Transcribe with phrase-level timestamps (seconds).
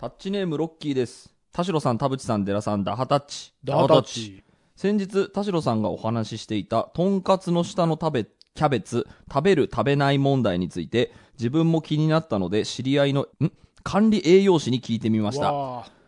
[0.00, 1.34] タッチネームロッキーです。
[1.50, 3.52] 田代さん、田淵さん、寺さん、ダハタッチ。
[3.64, 4.44] ダータッチ。
[4.76, 13.50] 先日、田代さんがお話ししていた、とんかつの下の食べ、キャベツ、食べる食べない問題について、自分も気になったので、知り合いの、ん？
[13.82, 15.52] 管理栄養士に聞いてみました。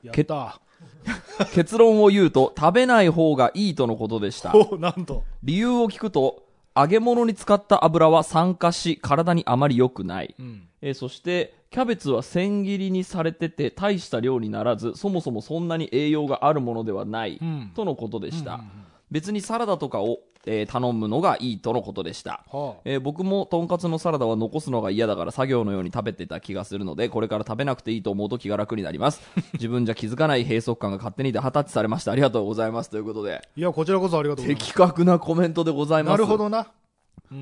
[0.04, 0.61] やった。
[1.52, 4.54] 結論を言うと、食べない方がいいとのことでした。
[4.54, 5.25] おなんと。
[5.43, 6.45] 理由を聞くと、
[6.77, 10.36] 揚げ物に使った油は酸化し、体にあまり良くない。
[10.38, 10.68] うん。
[10.80, 18.55] えーそして、キャベツは千切りにされてて、大した量にならず、そもそもそんなに栄養があるものではない、うんとのことでした。
[18.55, 18.69] うんうん
[19.12, 22.45] 別にサラダとかを、えー頼むのがいいとのことでした。
[22.48, 22.80] はあ。
[22.84, 29.21] えー僕もとんかつのサラダは残すのが嫌だから作業のように食べてた気がするので、これから食べなくていいと思うと気が楽になります。
[29.55, 32.12] 自分じゃ気づかない閉塞感が勝手にでハタッチされました。
[32.12, 32.91] ありがとうございます。
[32.91, 36.07] ということで、いや、こちらこそありがとうございま的確なコメントでございす。
[36.07, 36.12] ます。
[36.12, 36.68] なるほどな。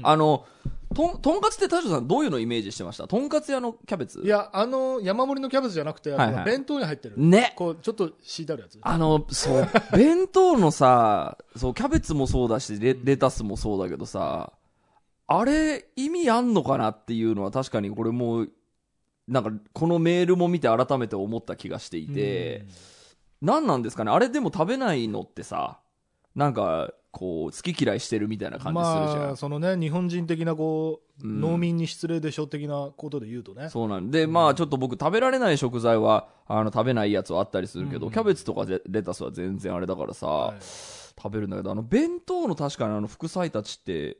[0.02, 0.46] あの、
[0.94, 3.06] とん、とんかつって田代さんどういうのをイメージしてました？
[3.06, 4.20] とんかつ屋のキャベツ？
[4.24, 7.14] いや、あの、山盛りのキャベツじゃなくて、はいはい弁当に入ってる。
[7.18, 7.52] ね。
[7.56, 8.78] こう、ちょっと敷いてあるやつ。
[8.80, 14.52] あの、そう、 弁当のさ、そう、キャベツもそうだし、レレタスもそうだけどさ、
[15.26, 18.50] あれ、意味あんのかなっていうのは確かにこれもう、
[19.28, 22.64] なんか、このメールも見て改めて思った気がしていて、
[23.42, 24.10] 何なんですかね？
[24.10, 25.80] あれでも食べないのってさ、
[26.34, 29.22] なんか、こう、好き嫌いしてるみたいな感じするじゃん。
[29.22, 31.40] まあ、そのね、日本人的なこう、うん。
[31.40, 33.70] 農民に失礼でしょ的なことで言うとね。
[33.70, 38.12] そうなんで、まあちょっと僕食べられない食材は、あの、食べないやつはあったりするけど、うん。
[38.12, 40.56] キャベツとかレレタスは全然あれだからさ、はい。
[40.60, 44.18] 食べるんだけど、あの、弁当の確かにあの、副菜たちって、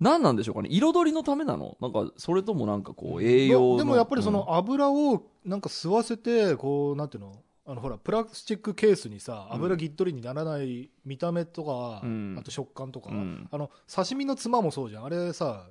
[0.00, 0.68] 何なんでしょうかね？
[0.72, 1.76] 彩りのためなの？
[1.80, 3.76] なんか、それともなんかこう、栄養の。
[3.76, 4.34] でもやっぱりそうん。
[4.34, 7.32] の油をなんか吸わせて、こう、なんていうの？
[7.64, 12.36] あのほらプラスチックケースにさ油ぎっとりにならない見た目とか、うん。
[12.38, 13.48] あと食感とか、うん。
[13.50, 15.04] あの刺身のつまもそうじゃん。
[15.04, 15.68] あれさ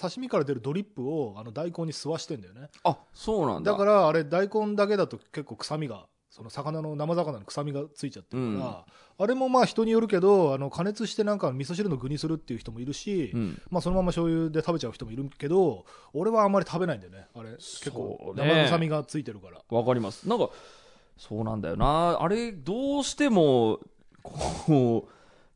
[0.00, 2.68] 刺身から出るドリップをあの大根に吸わしてんだよね。
[2.84, 3.72] あ、そうなんだ。
[3.72, 8.86] だからあれ大根だけだと結構臭みがその魚の生魚の臭みがついちゃってるから、
[9.20, 13.62] あれもまあ人によるけどあの加熱してなんか味噌汁の具にするっていう人もいるし、うん。
[13.70, 17.26] まあ、そのまま醤油で食べちゃう人もいるけど俺はあんまり食べないんだよね。
[17.34, 20.28] あれ結構生臭みがついてるから、わかります。
[20.28, 20.50] なんか、
[21.18, 22.16] そうなんだよな。
[22.20, 23.80] あれ、どうしても、
[24.22, 25.12] こう、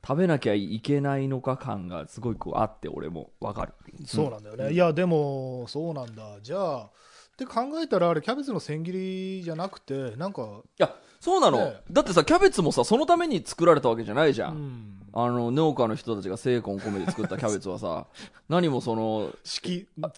[0.06, 3.72] 食べなきゃいけないのか感がすごいこうあって、俺もわかる。
[4.05, 6.89] そうなんだよね、いやでもそうなんだじゃあっ
[7.37, 10.47] て考えたらあれキャベツの千切りじゃなくてなんか、い
[10.78, 11.59] や、そうなの。
[11.59, 14.49] ねだってさ、キャベツもさ、そのために作られたわけじゃないじゃ。
[14.49, 18.06] うんん、あの、農家の人たちが精魂込めて作ったキャベツはさ、
[18.49, 19.31] 何もその、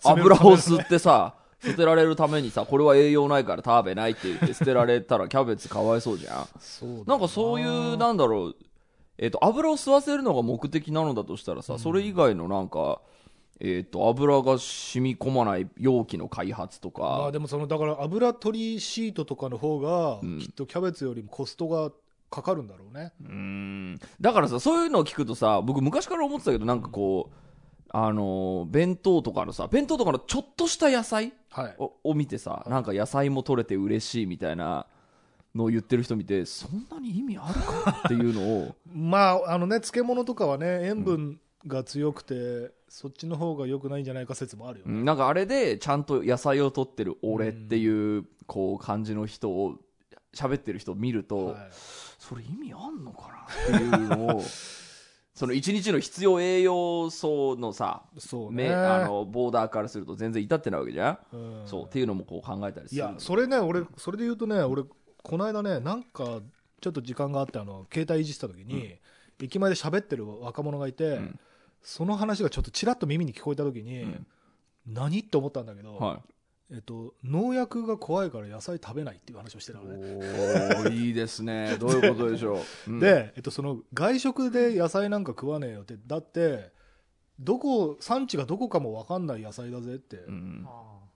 [0.03, 6.49] 油を吸ってさ、捨てられるためにさ、これは栄養ないから食べないって言って捨てられたらキャベツかわいそうじゃん。
[6.61, 7.17] そうな。
[7.17, 8.57] んかそういう、なんだろう、
[9.19, 13.01] えっ、と、油を吸わせるのが目的なのだとしたらさ、それ以外のなんか、
[13.61, 20.39] えっ、と、油が染み込まない容器の開発とか、まあでもそのだから油取りシートとかの方が、うん。
[20.41, 21.93] きっとキャベツよりもコストが
[22.31, 24.01] かかるんだろうね、うーん。
[24.21, 27.35] だからさ、そういうのを聞くとさ、僕昔から思ってたけど、なんかこう、
[27.97, 31.33] あのー弁当とかのさ、弁当とかのちょっとした野菜はい
[31.79, 34.87] をを見てさ、なんか野菜も取れて嬉しいみたいな
[35.55, 49.79] のを言ってる人見て、そんなに意味あるかなっていうのを、 まああのね漬物とかはね塩分が強くて、そっちの方が良くないんじゃないか説もあるよね、うんなんかあれでちゃんと野菜を取ってる俺っていう、こう感じの人を、
[50.35, 51.57] 喋ってる人を見ると、はい。
[52.19, 54.43] それ意味あんのかなっていうのを、
[55.35, 58.69] その一日の必要栄養素のさ、そうね。
[58.69, 61.67] めあのボーダーからすると全然至ってないわけじゃん、うん。
[61.67, 64.85] そうっていうのもこう考えたりするいやそれね俺それで言うとね俺
[65.23, 66.41] この間ねなんか
[66.81, 68.97] ちょっと時間があってあの携帯いじってた時に、
[69.43, 71.39] 駅前で喋ってる若者がいて、ん。
[71.83, 74.27] その話がちょっとちらっと耳に聞こえた時に、ん。
[74.87, 75.21] 何？
[75.21, 76.21] って思ったんだけど、は
[76.71, 81.77] えっと、農薬が怖いから野菜食べないっていう話をしてたい、のね、おーいいですね。
[81.79, 83.01] どういうことでしょう、うん。
[83.01, 85.97] で、えっと、その外食で野菜なんか食わねえよって。
[86.07, 86.73] だって
[87.39, 90.67] どこ産地がどこかも分かんない野菜だぜって、うん。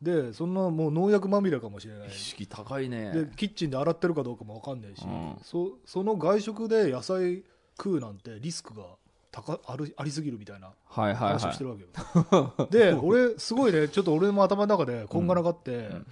[0.02, 2.08] でそんなもう農薬まみれかもしれない。
[2.08, 3.12] 意識高いね。
[3.12, 5.36] でキッチンで洗ってるかどうかも分かんないし、うん。
[5.42, 7.42] そその外食で野菜
[7.76, 8.84] 食うなんてリスクが
[9.30, 16.06] 高あるありすぎるみたいなはいはいは話をしてるわけよ、 で俺すごいねちょっと俺も頭の中でこんがらがって、ん。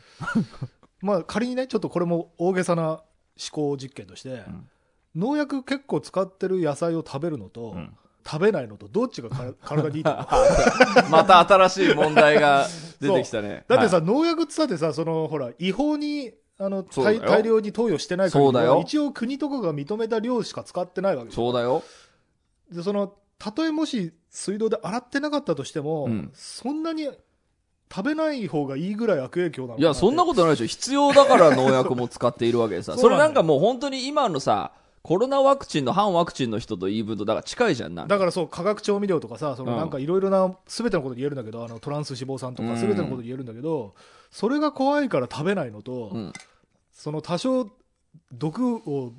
[1.00, 3.00] まあ仮にねちょっとこれも大げさな思
[3.50, 4.68] 考実験として、ん。
[5.14, 7.96] 農薬結構使ってる野菜を食べるのと、ん。
[8.28, 10.02] 食べないのとどっちがから体にいい
[11.10, 12.66] また新しい問題が
[13.00, 13.64] 出てきたね。
[13.68, 14.04] だってさ、はい。
[14.04, 18.76] 農薬ってさってさそのほら違法にあの大大量に投与してない限りそうだよ。
[18.78, 21.84] は一応国とかが認めた量しか使ってないわけそうだよ
[22.72, 27.08] でそのたとえもし水道で洗ってなかったとしても、うんそんなに
[27.88, 30.66] 食べない方がいいぐらい悪影響なのかいや、そんなことないでしょ。
[30.66, 32.96] 必要だから農薬も使っているわけでさ。
[32.98, 34.72] そうなんだよそれなんかもう本当に今のさ、
[35.02, 38.14] コロナワクチンの反ワクチンの人と言い分と、だから近いじゃん、なんか。
[38.14, 43.94] だからそう化学調味料とかさそのうんなんかいろいろな全てのことで言えるんだけどあのトランス脂肪酸とかうん全てのことで言えるんだけど、
[44.32, 46.32] それが怖いから食べないのと、うん。
[46.92, 47.70] その多少
[48.32, 49.12] 毒を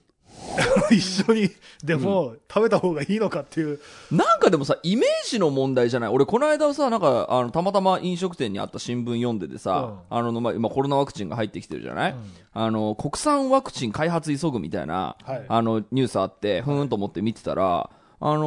[0.91, 1.50] 一緒に
[1.83, 3.79] でも食べた方がいいのかっていう、
[4.12, 6.09] なんかでもさ、イメージの問題じゃない？
[6.09, 12.18] 俺、この間さ、なんか、あの、たまたま飲食店にあった新聞読んでてさ、あの、まあ、今コロナワクチンが入ってきてるじゃない、うん。
[12.53, 15.45] あの、国産ワクチン開発急ぐみたいな、はい。
[15.47, 17.89] あの、ニュースあって、ふーんと思って見てたら、
[18.19, 18.45] あの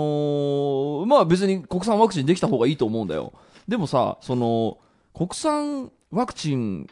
[1.05, 3.33] ーまあ別に国産ワクチンできた方がいいと思うんだよ。
[3.69, 4.79] でもさ、その、
[5.15, 6.89] 国産ワクチン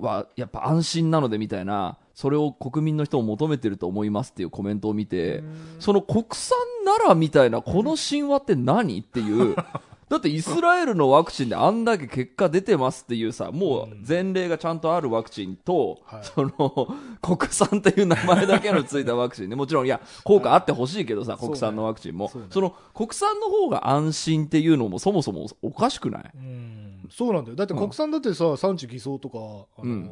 [0.00, 5.42] はやっぱ安心なのでみたいな、それを国民の人も求めてると思いますっていうコメントを見て、
[5.80, 9.56] その国産ならみたいな、この神話って何っていう、
[10.08, 16.24] だってイスラエルのワクチンであんだけ結果出てますっていうさ、もう前例がちゃんとあるワクチンと、はい。
[16.24, 16.88] その、
[17.22, 19.56] 国産っていう名前だけのついたワクチンね。
[19.56, 21.48] もちろん、いや、効果あってほしいけどさ、そうね。
[21.48, 22.28] 国産のワクチンも。
[22.28, 22.48] そうね。
[22.50, 26.30] その、国産の方が安心っていうのもそもそもおかしくない？
[26.34, 27.08] うん。
[27.10, 27.56] そうなんだよ。
[27.56, 29.38] だって国産だってさ産地偽装とか
[29.82, 30.10] あの、うん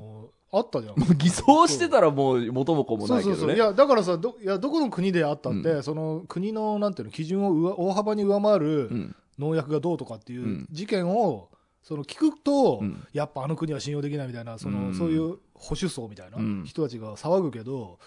[0.52, 0.99] あったじゃん。
[0.99, 3.44] もう偽装してたらもう元も子もそうそうそう。
[3.44, 3.70] いないけどね。
[3.70, 9.16] やだからさどいやどこの国であったって、うその国のなんていうの基準を上大幅に上回るうん。
[9.38, 10.69] 農薬がどうとかっていううん。
[10.70, 11.49] 事件を
[11.82, 13.06] その聞くと、うん。
[13.14, 14.94] やっぱあの国は信用できないみたいなその、うん。
[14.94, 16.64] そういう保守層みたいなうん。
[16.64, 17.99] 人たちが騒ぐけど、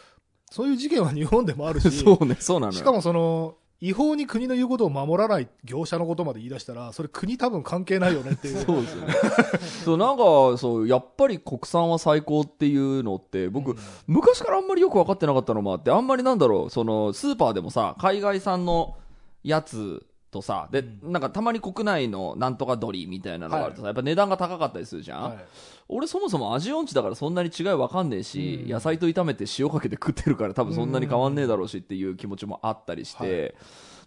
[0.52, 2.78] そういう事件は日本でもあるし そうね、そうなのよ。
[2.78, 9.14] しかもその違法に国の言うことを守らない業者のことまで言い出したらそれ国多分関係ないよねっていう そうですよね。
[9.86, 13.78] そう、なんか、そう、やっぱり国産は最高っていうのって、僕、うん
[14.08, 18.96] 昔からあんまりよく分かってなかったのもあって、あんまりなんだろう、その、スーパーでもさ、海外産の
[19.44, 25.46] やつとさ、で、うなんかたまに国内のなんとか鳥みたいなのがあるとさ、やっぱ値段が高かったりするじゃん、はい。
[25.88, 28.70] 俺そもそも味音痴だからそんなに違い分かんねえし、うん。
[28.70, 33.56] 野菜と炒めて塩かけて食ってるから多分そんなに変わんねえだろうしっていう気持ちもあったりして、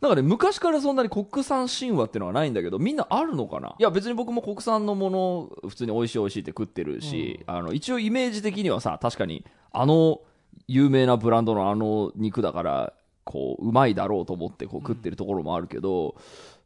[0.01, 3.75] なんかね、昔からそんなに国産神話っていうのはないんだけど、みんなあるのかな？
[3.79, 10.21] いや、別に僕も国産のもの、普通に美味しい美味しいって食ってるし、あの、一応イメージ的にはさ、確かに、あの、
[10.69, 12.93] 有名なブランドのあの肉だから、
[13.29, 16.17] こう、うまいだろうと思ってこう食ってるところもあるけど、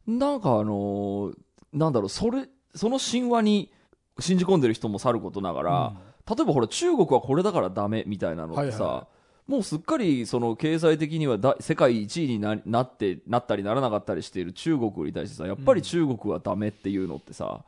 [0.07, 1.37] なんかあのー
[1.73, 3.71] なんだろう、それ、その神話に
[4.19, 5.93] 信じ込んでる人もさることながら、
[6.29, 9.07] 例えばほら、中国はこれだからダメみたいなのってさ、はいは
[9.47, 17.65] もうすっかりその経済的にはだ世界一位にななってなったりならなかったりしている中国に対してさやっぱり中国はダメっていうのってさ、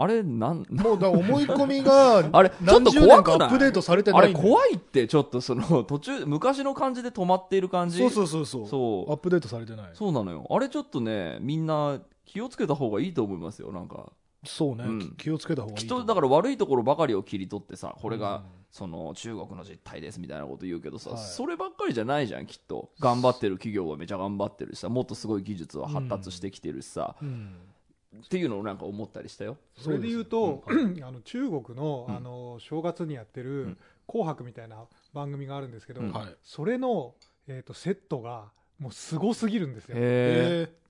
[0.00, 3.38] あれなんもうだ思い込みが あれちょっと怖くない？
[3.38, 4.48] かアップデートされてあれないんだよ。
[4.48, 7.98] 怖いってちょっとその途中昔の感じで止まっている感じ？
[7.98, 8.68] そうそうそうそう。
[8.68, 9.10] そう。
[9.10, 9.90] アップデートされてない。
[9.94, 10.46] そうなのよ。
[10.48, 14.12] あれちょっとねみんな気をつけた方がいいと思いますよなんか。
[14.44, 15.00] そうね、うん。
[15.00, 18.42] き気をつけた方がいいきっとだから悪いところばかりを切り取ってさこれが、うん。
[18.70, 21.18] その中国の実態ですみたいなこと言うけどさ、はい。
[21.18, 22.90] そればっかりじゃないじゃんきっと。
[23.00, 27.50] 頑張ってる企業はめちゃ頑張ってるしさもっとすごい技術は発達してきてるしさ、うん
[28.24, 29.56] っていうのをなんか思ったりしたよ。
[29.76, 32.16] それで言うと、そうあの中国のうん。
[32.16, 36.02] あの正月にやってうるん「紅白」みたいな番組があるんですけど、
[36.42, 37.14] それの、
[37.46, 39.96] えー、とセットがもうすごすぎるんですよ。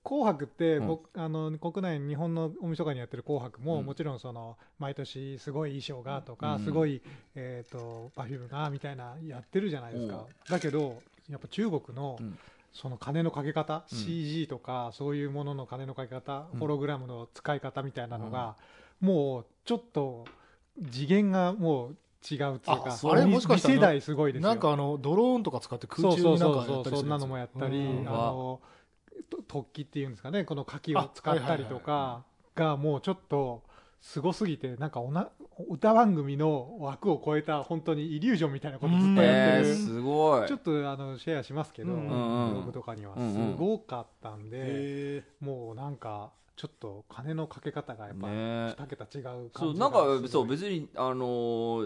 [0.01, 0.87] 紅白って、うん。
[0.87, 3.85] こあの国内日本の大晦日にやってる紅白も、うん。
[3.85, 6.63] もちろんその毎年すごい衣装がとか、うん。
[6.63, 7.01] すごい、
[7.35, 12.37] えー、とパフュームがみたいなやってるじゃないですか、だけどやっぱ中国の、うん
[12.73, 13.97] その金のかけ方、うん。
[13.97, 16.59] CG とかそういうものの金のかけ方、うん。
[16.59, 18.55] ホログラムの使い方みたいなのが、
[18.99, 20.25] もうちょっと
[20.91, 21.97] 次元がもう
[22.29, 24.49] 違うっていうかあそれもしかした世代すごいですよ。
[24.49, 28.07] なんかあのドローンとか使って空中になんかやったりそんなのもやったり、うん。
[28.07, 28.59] あの
[29.29, 32.23] と突起っていうんですかねこの火器を使ったりとあか
[32.55, 33.63] がもうちょっと
[34.01, 35.29] すごすぎてなんかおな
[35.67, 40.47] 歌番組の枠を超えた本当にイリュージョンみたいなことずっとやえー、ってる、すごい。
[40.47, 42.53] ちょっとあのシェアしますけど、うんブうん。
[42.55, 43.13] ログとかには。
[43.17, 48.33] うんすごかったんで、へもうなんかちょっと金のかけ方がやっぱね。
[48.77, 51.25] 2桁違う感じがそうなんかそう別にあの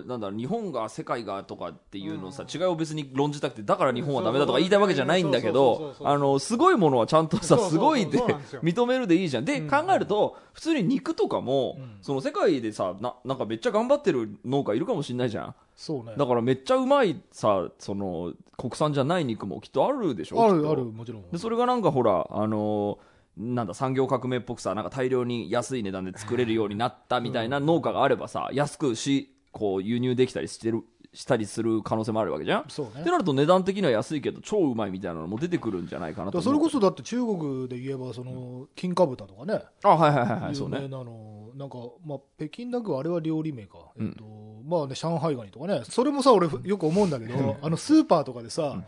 [0.01, 8.17] ーなんだろう日本が世界がとかっていうのをさ、違いを別に論じたくてだから日本はダメだとか言いたいわけじゃないんだけどあのすごいものはちゃんとさすごいで
[8.63, 9.45] 認めるでいいじゃん。
[9.45, 9.69] で、うん。
[9.69, 11.97] 考えると普通に肉とかも、うん。
[12.01, 15.55] その世界でさななんかめっちゃ頑張ってる農家いるかもしれないじゃん。
[15.75, 16.15] そうね。
[16.17, 21.29] だからめっちゃうまいさその国産じゃない肉もきっとあるでしょあるあるもちろん。
[21.29, 32.65] でそれがなんかほらあのーなんだ産業革命っぽくさなんか大量に安い値段で作れるようになったみたいな農家があればさ安くしこう輸入できたりしてるしたりする可能性もあるわけじゃん？
[32.69, 33.01] そうね。
[33.01, 39.61] ってなると値段的には安いけど超うまいみたいなのも出てくるんじゃないかなとそれこそだって中国で言えばその金華豚とかね。
[39.83, 40.87] あはいはいはいはいそうね。
[40.87, 43.77] なのなんか、まあ、北京ダックはあれは料理名か。
[43.95, 44.07] うん。
[44.07, 44.25] えっと、
[44.65, 45.83] まあね、上海ガニとかね。
[45.87, 48.85] それもさ、俺よく思うんだけど、あの、スーパーとかでさ、うん。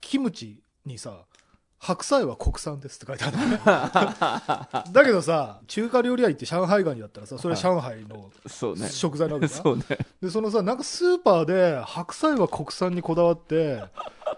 [0.00, 1.24] キムチにさ、
[1.86, 3.58] 白菜は国産ですって書いてあるんだよね。
[4.92, 8.88] だけどさ、中華料理屋行って上海ガニだったらさ、それは上海のそうね。
[8.88, 9.84] 食材なわけだそうね。
[10.20, 13.84] で、そのさ、なんかスーパーで白菜は国産にこだわって、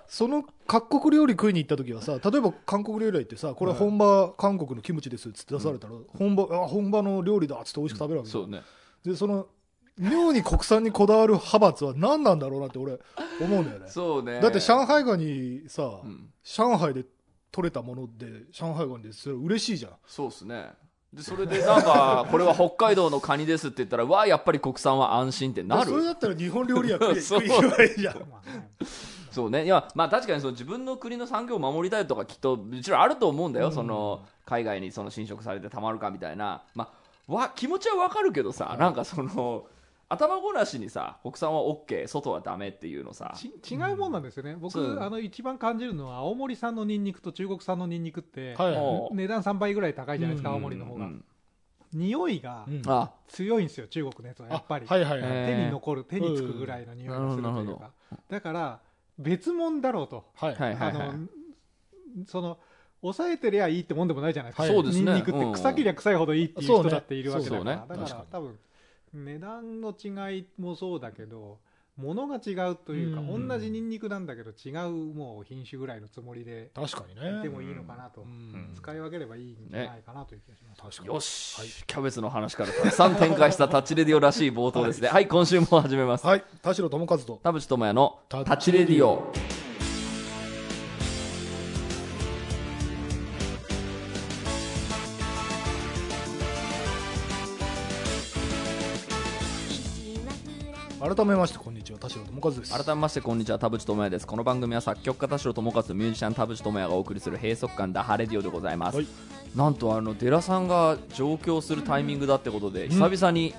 [0.07, 8.62] その各国料理食いに行った時はさ、例えば韓国料理屋行ってさ、これ本場韓国のキムチですっつって出されたら、本場、あ、本場の料理だっつって美味しく食べるわけうね。
[9.05, 9.47] で、その、
[9.99, 12.99] 妙に国産にこだわる派閥は何なんだろうなって俺
[13.40, 13.88] 思うんだよね。
[13.88, 14.40] そうね。
[14.40, 17.05] だって上海ガニさ、うん上海で
[17.50, 19.93] 取れたもので、上海ガニでそれ嬉しいじゃん。
[20.07, 20.71] そうですね。
[21.12, 25.90] で、それでなんか、 これは北海道のカニですって言ったら、わあ、やっぱり国産は安心ってなる。
[25.90, 28.23] それだったら日本料理屋 食いそう食いいいじゃん。
[29.31, 29.64] そうね。
[29.64, 33.69] いや、まあ確かにその自分の国の産業を守りたいとかきっと、もちろんあると思うんだよ。
[33.69, 36.62] うんその、海外にその侵食されてたまるかみたいな。
[36.75, 36.90] ま
[37.28, 39.67] あ、わ、気持ちはわかるけどさ、なんかその、
[40.11, 43.35] 頭ごなしにさ、国産は OK、外はダメっていうのさ。
[43.37, 44.99] ち違うもんなんですよね、僕、そう。
[45.00, 48.71] あの一番感じるのは、青森産のニンニクと中国産のニンニクって、は
[49.11, 50.55] い値段3倍ぐらい高いじゃないですか、うん。
[50.57, 51.07] 青森の方が。
[51.07, 51.25] うん
[51.91, 52.67] 匂いが
[53.29, 54.87] 強いんですよ、中国のやつはやっぱり。
[54.87, 55.31] あはいはいはい。
[55.33, 57.91] えー手に残る、手につくぐらいの匂いがするというか。
[58.29, 58.81] だから、
[59.19, 60.27] 別物だろうと。
[60.35, 61.29] はいはいはいあの、
[62.27, 62.59] その、
[63.00, 64.09] 抑えてりゃいいってもん。
[64.09, 64.62] でもないじゃないですか。
[64.65, 67.77] はいニンニクって臭けりゃ臭いほどいいっていう人だっているわけだから。
[67.77, 68.59] ねだから多分、
[69.12, 71.59] 値段の違いもそうだけど、
[71.99, 77.43] 物が違うというか、うん同じニンニクなんだけど違うもう品種ぐらいのつもりで確かにね。
[77.43, 80.83] でもいいのかなと、うん使い分ければいいんじゃないかなという気がします。
[80.83, 81.09] 確かに。
[81.09, 85.09] よし、はいキャベツの話からたくさん展開したタッチレディオらしい冒頭ですね。
[85.09, 86.27] はい、今週も始めます。
[86.27, 86.45] はい。
[86.62, 87.41] 田代智和と。
[87.43, 89.33] 田淵智也のタタッチレディオ。
[101.09, 101.99] 改めまして、こんにちは。
[101.99, 102.85] 田代智和です。
[102.85, 104.27] 改めましてこんにちは田淵智也です。
[104.27, 109.07] この番組は作曲家田代智和とミュージシャン田淵智也がお送りする閉塞感ダハレディオでございます、はい。
[109.57, 112.91] なんとあのデラさんが上京するタイミングだってことで、ん。
[112.91, 113.55] 久々に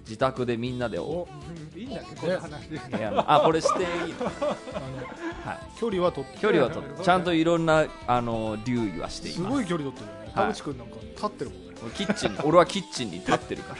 [0.00, 1.28] 自宅でみんなでお
[1.76, 3.24] いいんだっけ、この話。
[3.24, 4.12] あこれしていい。
[4.12, 4.24] の、
[5.46, 6.38] はい、距離はとって。
[6.38, 9.42] 距離はとちゃんといろんなあの留意はしています。
[9.42, 11.74] すごい距離取ってる田淵君なんか立ってるもんね。
[11.94, 13.76] キッチン俺はキッチンに立ってるか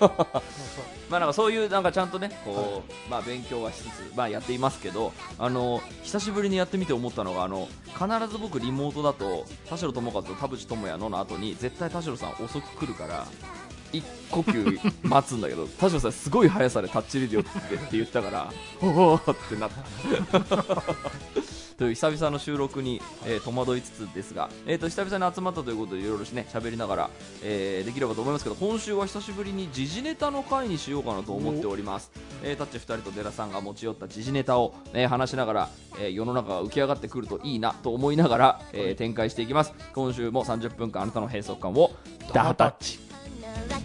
[0.00, 0.42] ら。
[1.10, 13.26] まあなんかそういうなんかちゃんとねこう、まあ勉強はしつつまあやっていますけどあの久しぶりにやってみて思ったのがあの必ず僕リモートだと田代智和と田淵智也のの後に絶対田代さん遅く来るから
[13.92, 20.82] 一呼吸待つんだけど 田代さんすごい速さでタッチレディオってって言ったから おおってなった
[21.78, 27.10] という久々の収録に、えー戸惑いつつですが、えー、と久々に集まったということでいろいろね喋りながら、
[27.44, 32.10] えーできればと思いますけど今週は久しぶりに時事ネタの回にしようかなと思っております、
[32.42, 35.68] えータッチ2人とデラさんが持ち寄った時事ネタを、えー話しながら、
[36.00, 39.72] えー世の中が浮き上がってくるといいなと思いながら、えー展開していきます。
[39.94, 41.92] 今週も30分間あなたの閉塞感を
[42.32, 42.98] ダハタッチ。
[42.98, 43.78] 田代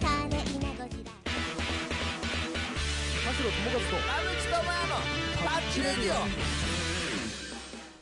[5.94, 6.63] 智和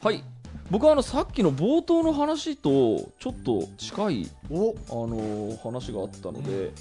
[0.02, 0.24] はい。
[0.68, 6.72] 僕はあのさっきの冒頭の話とちょっと近いあのー話があったので、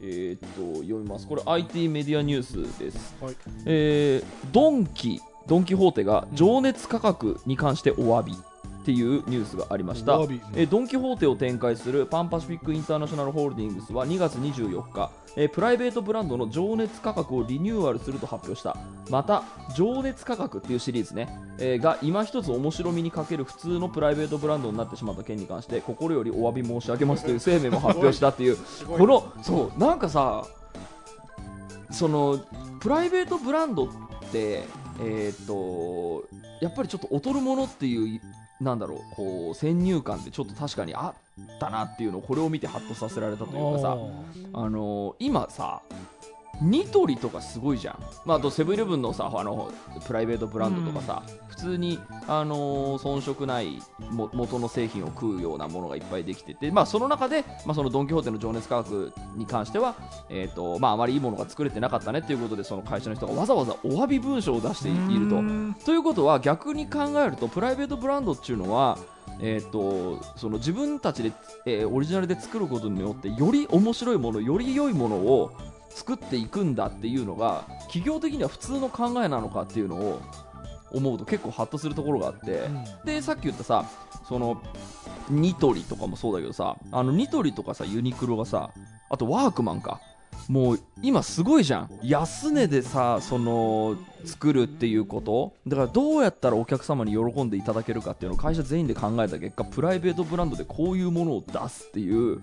[0.00, 0.40] えーっ
[0.74, 1.28] と読みます。
[1.28, 3.36] これ IT メディアニュースです、はい。
[3.66, 8.36] えードンキドン・キホーテが情熱価格に関してお詫び
[8.84, 10.12] っていうニュースがありました。
[10.54, 18.76] えードン・キホーテを展開するパンパシフィック・インターナショナルホールディングスは2月24日、えープライベートブランドの情熱価格をリニューアルすると発表した。
[19.08, 19.42] また
[19.74, 28.58] 情熱価格っていうシリーズね、えーが今一つ面白みに欠ける普通のプライベートブランドになってしまった件に関して心よりお詫び申し上げますという声明も発表したっていう。
[28.86, 30.44] このそうなんかさ
[31.90, 32.38] その
[32.80, 33.88] プライベートブランドっ
[34.30, 34.64] て
[35.00, 36.28] えーっと
[36.60, 38.20] やっぱりちょっと劣るものっていう
[38.60, 43.96] なんだろうこう先入観でちょっと確かにあったなっていうのをこれを見てハッとさせられたというかさ
[44.52, 45.82] あの今さ
[46.62, 49.72] ニトリとかすごいじゃん、まあ、あとセブンイレブンのさあの
[50.06, 53.80] プライベートブランドとかさ、普通に、あのー遜色ない
[54.10, 59.94] も元の製品を食うようなものがいっぱいできてて、まあ、その中で、まあ、そのドン・キホーテの情熱価格に関しては、
[60.28, 65.84] えーとまあ、あまりいいものが作れてなかったねということでその会社の人がわざわざお詫び文書を出していると。
[65.84, 68.98] ということは逆に考えるとプライベートブランドっていうのは、
[69.40, 71.32] えー、とその自分たちで、
[71.66, 75.52] えーオリジナルで作ることによってより面白いものより良いものを
[75.94, 80.20] 作っていくんだっていうのが企業的には普通の考えなのかっていうのを
[80.92, 82.62] 思うと結構ハッとするところがあって、
[83.04, 83.84] でさっき言ったさ
[84.28, 84.60] その
[85.28, 88.70] ニトリとかもそうだけどさあのニトリとかさユニクロがさ
[89.08, 90.00] あとワークマンか
[90.48, 91.90] もう今すごいじゃん。
[92.02, 95.54] 安値でさその作るっていうこと。
[95.66, 102.40] だからどうやったらお客様に喜んでいただけるかっていうのを会社全員で考えた結果プライベートブランドでこういうものを出すっていう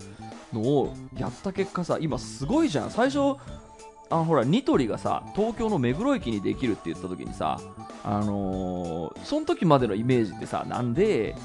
[0.54, 2.92] のをやった結果さ今すごいじゃん。
[2.92, 3.36] 最初
[4.10, 7.60] あほらニトリがさ東京の目黒駅にできるって言った時にさ
[8.04, 11.36] あのーその時までのイメージってさなんで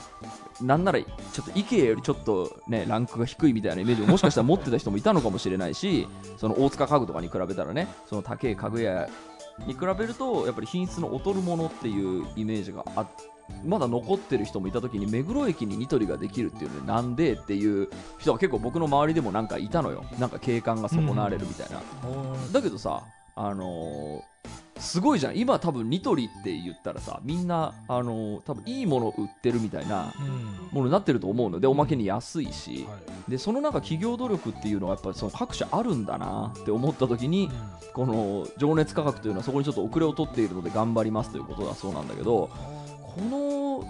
[0.61, 6.09] なんならちょっと IKEA よりちょっとねランクが低いみたいなイメージをもしかしたら持ってた人もいたのかもしれないし
[6.39, 9.09] その大塚家具とかに比べたらねその高い家具屋
[9.67, 13.07] に比べるとやっぱり品質の劣るものっていうイメージがあ
[13.65, 20.05] まだ残ってる人もいた時に目黒駅にニトリができるっていうのでなんでっていう人が結構僕の周りでもなんかいたのよ。
[20.19, 21.81] なんか景観が損なわれるみたいな、
[22.53, 23.03] だけどさ
[23.37, 24.36] あのー
[24.79, 25.37] すごいじゃん。
[25.39, 30.69] 今多分ニトリって言ったらさみんな、あのー多分いいもの売ってるみたいなうん。
[30.73, 31.61] ものになってると思うの。
[31.61, 32.97] でおまけに安いし、は
[33.29, 33.31] い。
[33.31, 37.51] でそのなんか企業努力っていうのはやっぱりその各社あるんだなって思った時に
[37.95, 42.51] この情熱価格というのはそこにちょっと遅れを取っているので頑張りますということだそうなんだけど
[43.03, 43.83] この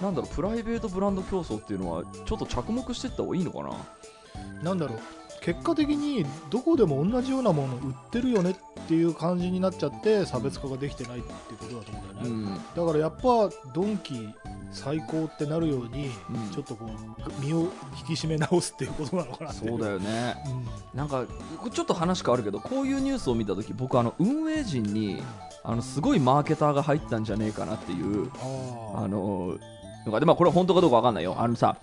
[0.00, 4.70] なんだろうプライベートブランド競争っていうのはちょっと着目していった方がいいのかな？
[4.70, 4.98] なんだろう。
[5.40, 8.54] 結果的にどこでも同じようなもの売ってるよねっ
[8.88, 12.54] ていう感じになっちゃって差別化ができてないっていうことだと思うんだよね、うん。
[12.54, 14.28] だからやっぱドンキ
[14.70, 16.50] 最高ってなるように、うん。
[16.50, 17.70] ちょっとこう身を
[18.08, 19.64] 引き締め直すっていうことなのかなって。
[19.64, 20.34] いそうだよね。
[20.92, 20.98] うん。
[20.98, 21.24] なんか
[21.72, 25.22] ちょっと話変わるけどこういうニュースを見た時僕あの運営陣に
[25.64, 28.30] あのすごいマーケターが入ったんじゃねえかなっていう
[28.94, 29.58] ああの
[30.06, 31.36] のがでまあこれは本当かどうかわかんないよ。
[31.38, 31.78] あのさ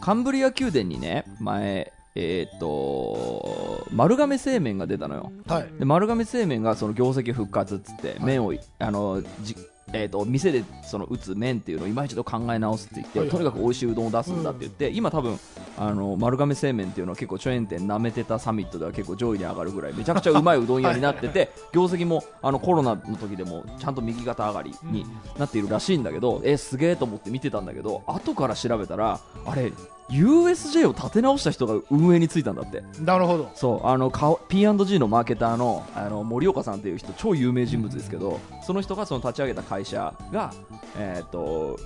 [0.00, 5.32] カンブリア宮殿にね前えーっと丸亀製麺が出たのよ。
[5.46, 5.68] あはい。
[5.78, 9.56] で丸亀製麺がその業績復活っつって麺を、あのじ
[9.94, 13.36] えー、と店でその打つ麺っていうのを今一度考え直すって言って、はいはい。
[13.38, 15.38] とにかく美味しいうどんを出すんだって言って、今多分
[15.78, 25.06] あの丸亀製麺っていうのは結構チェーン店なめてたサミットでは結構上位に上がるぐらいめちゃくちゃうまいうどん屋になってて 業績もあのコロナの時でもちゃんと右肩上がりに
[25.38, 29.72] なっているらしいんだけど、えすげえと思って見てたんだけど後から調べたらあれ
[30.10, 32.82] USJ を立て直した人が運営についたんだって。
[33.00, 33.50] なるほど。
[33.54, 40.52] そうあのか P&G のマーケターのあの森岡さんっていう人超有名人物ですけどその人がその立ち上げた会社が、
[40.96, 41.78] えー、と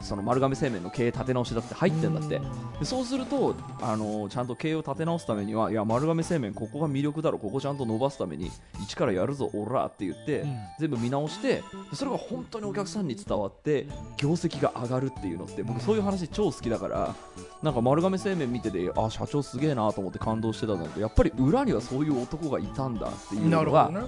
[0.00, 2.40] その丸亀製麺の経営立て直しだって入ってんだって。
[2.78, 8.50] でそうするとあのちゃんと経営を立て直すためにはいや丸亀製麺ここが魅力だろここちゃんと伸ばすために
[8.82, 10.56] 一からやるぞオラって言って、うん。
[10.78, 11.62] 全部見直して
[11.92, 13.86] それが本当にお客さんに伝わって
[14.16, 17.14] 業績が上がるっていうのって僕そういう話超好きだから
[17.62, 24.00] なんか丸亀製麺見ててあ社長すげえなと思って感動してたんだけどやっぱり裏にはそういう男がいたんだっていうなのが、ね。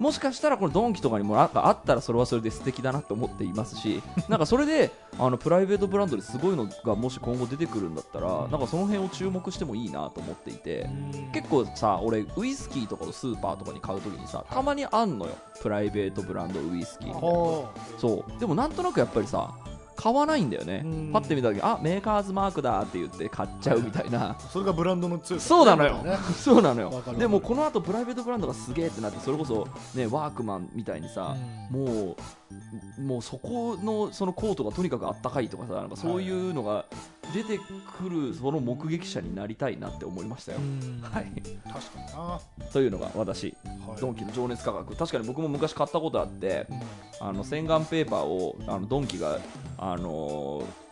[0.00, 10.88] もしかしたらこのドンキとかにもなんかあったらそれはそれで素敵だなと思っていますし なんかそれであのプライベートブランドですごいのがもし今後出てくるんだったらなんかその辺を注目してもいいなと思っていて。
[11.34, 15.32] 結構さ俺ウイスキーとかをスーパーとかに買うときにさたまにあんのよ。
[15.60, 17.32] プライベートブランドウイスキーみたいなあ
[17.98, 18.40] そう。
[18.40, 19.50] でもなんとなくやっぱりさ
[20.00, 20.80] 買わないんだよね。
[20.82, 21.10] うん。
[21.12, 24.30] パッて見た時あメーカーズマークだって言って買っちゃうみたいな。
[24.30, 25.46] あ それがブランドの強さ。
[25.46, 25.98] そうなのよ。
[25.98, 26.16] ね。
[26.34, 27.02] そうなのよ。
[27.18, 31.36] でもこの後プライベートブランドがすげえってなってそれこそねワークマンみたいにさ
[31.70, 31.84] うん。
[31.84, 32.16] も
[32.98, 36.86] うもうそこのそのコートがとにかくあったかいとかさなんかそういうのが
[37.32, 40.58] 出てくるその目撃者になりたいなって思いましたよ。
[40.58, 41.00] うん。
[41.02, 41.26] はい。
[41.70, 42.12] 確かにな。
[42.18, 42.40] は
[42.72, 43.54] というのが私い。
[44.00, 44.94] ドンキの情熱価格。
[44.96, 46.66] 確かに僕も昔買ったことあって
[47.20, 47.28] うん。
[47.28, 49.38] あの洗顔ペーパーをあのドンキが、
[49.78, 50.89] あのー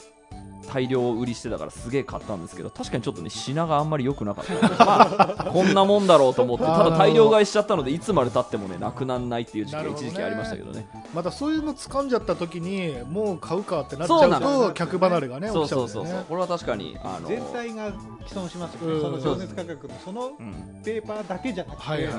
[0.73, 4.85] 大量売りしてたからすげえ買ったんですけど確かにちょっとね品があんまり良くなかった。
[4.85, 10.89] まあこんなもんだろうと思って ただ大量買いしちゃったのでいつまでたってもねなくなんないっていう時期が一時期ありましたけどね。
[11.15, 16.03] またそういうの掴んじゃった時にもう買うかってなっちゃうと客離れがね起そうきちゃうんだよね。
[16.03, 17.93] そうそうそうこれは確かにあの全体が
[18.27, 18.95] 既存しますようん。
[18.95, 20.83] ね、その情熱価格のそのうん。
[20.85, 22.15] ペーパーだけじゃなくて、はいはい。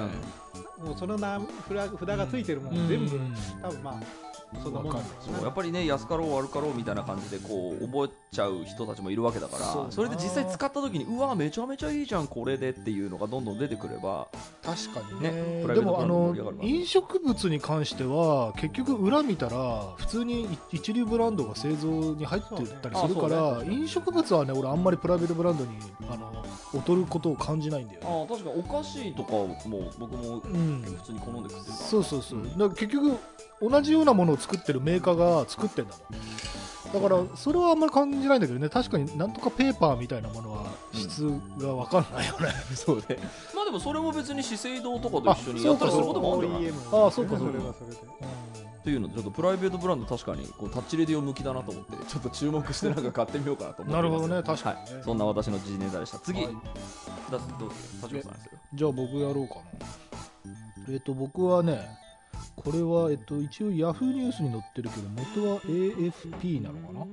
[0.82, 3.20] もうその名札札がついてるもの全部、
[3.62, 4.29] 多分まあ
[4.64, 14.28] そんなもんなんですそうやっぱりね安かろう悪かろうみたいな感じでこう覚えちゃう人たちもいるわけだからそうそれで実際使った時にうわめちゃめちゃいいじゃんこれでっていうのがどんどん出てくれば
[14.64, 15.32] 確かにね。
[15.32, 16.70] ねプライベートブランドでもあの盛り上がるから。
[16.70, 23.74] 飲食物に関しては結局裏見たら普通に一流ブランドが製造に入ってたりするかそうねあらそうね。
[23.74, 25.72] 飲食物はね俺あんまりプライベートブランドに
[26.10, 28.08] あの劣ることを感じないんだよね。
[28.10, 29.58] ああ確かにお菓子とかも
[30.00, 30.82] 僕もうん。
[30.84, 31.88] 普通に好んで食ってるから。
[31.88, 33.18] そうそうそう、んだから結局
[33.62, 36.19] 同じようなものを作ってるメーカーが作ってんだもん。
[36.91, 38.67] だからそれはあんまり感じないんだけどね。
[38.67, 41.24] 確かになんとかペーパーみたいなものは質
[41.60, 43.19] が分かんないよね、 そうね。
[43.54, 47.58] まあでもそれも別に資生堂とかと一緒にやったりすることもあるんじゃない OEM ああそうかそそうか。
[47.60, 47.98] れはそれで、
[48.84, 54.41] というのでちょっとプライベートブランド確かにこうタッチレディオ向きだなと思ってちょっと注目してなんか買ってみようかなと思ってなるほどね。
[54.41, 54.93] 確かにね。
[54.95, 56.19] はい、そんな私の時事ネタでした。
[56.19, 56.56] 次、はい。
[57.30, 58.54] 出すどうする立花さんです？
[58.54, 59.62] よじゃあ僕やろうかな。
[60.91, 61.88] えっ、と僕はね
[62.56, 67.06] これは、えっと、一応ヤフーニュースに載ってるけど元は AFP なのかな？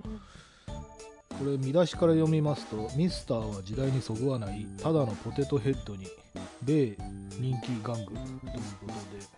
[1.38, 6.06] これ見出しから読みますとミスターは時代にそぐわないただのポテトヘッドに
[6.64, 6.96] 米
[7.38, 8.40] 人気玩具という
[8.80, 8.86] こ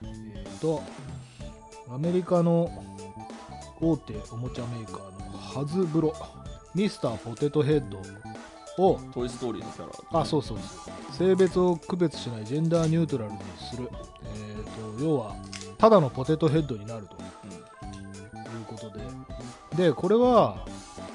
[0.00, 0.82] とでえっ、と
[1.92, 2.70] アメリカの
[3.80, 6.14] 大手おもちゃメーカーのハズブロ
[6.74, 7.98] ミスターポテトヘッド
[8.82, 10.20] をトイ・ストーリーのキャラ。
[10.20, 11.14] あそうそうそう。
[11.14, 13.88] 性別を区別しないジェンダーニュートラルにする、
[14.22, 15.34] えー、と要は
[15.78, 17.14] ただのポテトヘッドになると。
[17.14, 18.90] いうこと
[19.76, 19.88] で。
[19.88, 20.64] でこれは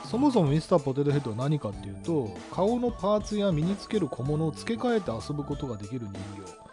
[0.09, 6.63] そもそもミスターポテトヘッドは何かっていうと顔のパーツや身につける小物を付け替えて遊ぶことができる人形。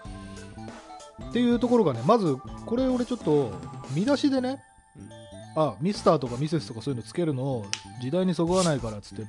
[1.30, 3.52] っていうところがねまずこれ俺ちょっと
[3.94, 4.60] 見出しでね、
[5.56, 7.66] あミスターとかミセスとかそういうのつけるのを
[8.00, 9.24] 時代にそぐわないからっつって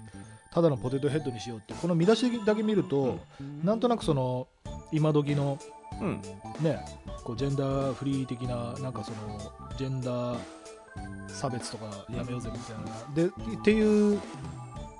[0.51, 3.19] ただのポテトヘッドにしようってこの見出しだけ見ると、
[3.63, 4.47] なんとなくその
[4.91, 5.57] 今時の
[5.99, 6.21] うん、うん
[6.63, 6.85] ね
[7.23, 9.17] こうジェンダーフリー的ななんかその
[9.77, 10.39] ジェンダー
[11.27, 13.13] 差別とかやめようぜみたいな。
[13.13, 13.25] で
[13.57, 14.19] っていう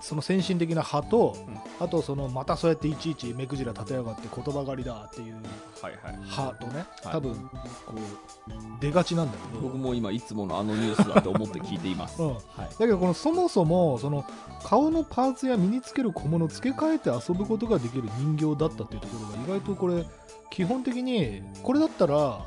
[0.01, 1.38] その先進的な派と、
[1.80, 5.36] あとそのまたそうやっていちいち目くじら立てやがって言葉狩りだっていう
[5.80, 6.17] はいはい。
[6.17, 7.13] 派とねはい。
[7.13, 7.49] 多分こ
[7.97, 12.39] う出がちなんだけど、僕も今いつものあのニュースだと思って聞いています、うん、はい。
[12.47, 14.25] だけどこのそもそもその
[14.63, 20.04] 顔のパーツや身につける小物を付け替えて遊ぶことができる人形だったっていうところが意外とこれ
[20.51, 22.45] 基本的にこれだったら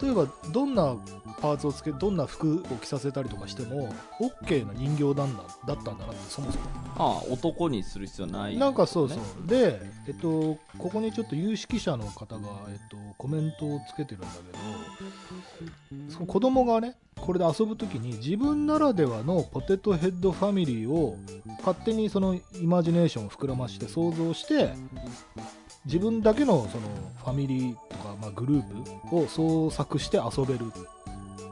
[0.00, 0.96] 例えばどんな
[1.40, 6.64] パーツをつけどんな服を着させたりとかしても OK な人形なんだだったんだなってそもそも。
[6.96, 8.56] ああ男にする必要ない。
[8.56, 9.24] なんかそうそう、ね。
[9.46, 21.16] で、えっと、ここにちょっと有識者の方が、えっと、コメントをつけてるんだけどその子供がねこれで遊ぶ時に自分ならではのポテトヘッドファミリーを
[21.58, 24.74] 勝手にそのイマジネーションを膨らまして想像して
[25.86, 26.88] 自分だけのその
[27.18, 30.70] ファミリーとか、まあ、グループを創作して遊べる。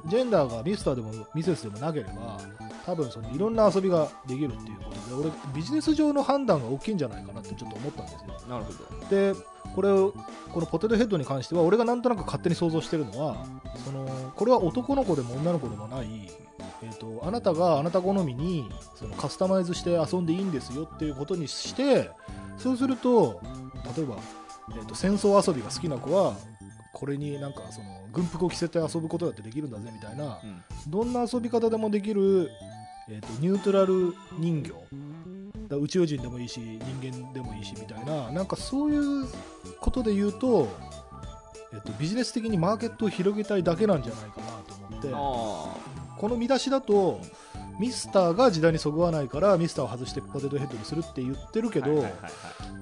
[0.06, 2.40] ジェンダーがミスターでもミセスでもなければ
[2.86, 8.20] 多分そのいろんな遊びができるっていうことで俺ビジネス上の判断が大きいんじゃないかなってちょっと思ったんですよ。
[8.48, 9.08] なるほど。
[9.10, 9.34] で
[9.74, 10.14] これを
[10.52, 13.44] このポテトヘッドに関しては俺がなんとなく勝手に想像してるのは
[13.84, 16.30] そのこれは男の子でも女の子でもない、
[16.82, 22.10] えー、とあなたがあなた好みにそのカスタマイズして遊んでいいんですよっていうことにして
[22.56, 23.40] そうすると
[23.96, 24.16] 例えば、
[24.70, 26.34] えー、と戦争遊びが好きな子は
[26.92, 30.62] これになんかその軍服を着せて遊ぶことだってできるんだぜみたいなうん。
[30.88, 32.50] どんな遊び方でもできる、
[33.08, 34.72] えー、とニュートラル人形。
[35.68, 39.28] だ宇宙人でもいいし人間でもいいしみたいななんかそういう
[39.80, 40.66] ことで言うと、
[41.74, 45.08] えっと、ビジネス的にマーケットを広げたいだけなんじゃないかなと思って。
[45.12, 47.20] あこの見出しだと
[47.78, 52.04] ミスターが時代にそぐわないからミスターを外してポテトヘッドにするって言ってるけど、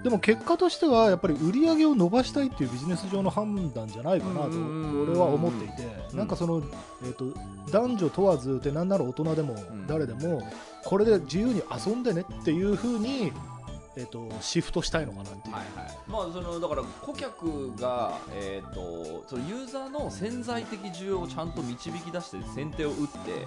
[0.03, 5.03] でも結果としてはやっぱり売り上げを伸ばしたいっていうビジネス上の判断じゃないかなとうん。
[5.11, 5.75] 俺は思っていて
[6.13, 6.19] うん。
[6.19, 6.63] なんかその、
[7.03, 7.27] えー、と
[7.71, 9.87] 男女問わずでなんなら大人でもん。
[9.87, 10.43] 誰でも
[10.85, 13.33] これで自由に遊んでねっていう風に、
[13.97, 15.55] えー、とシフトしたいのかなっていう。
[15.55, 23.47] はいはい、まあそのだから顧客が、えー、とそのユーザーの潜在的需要をちゃんと導き出して先手を打って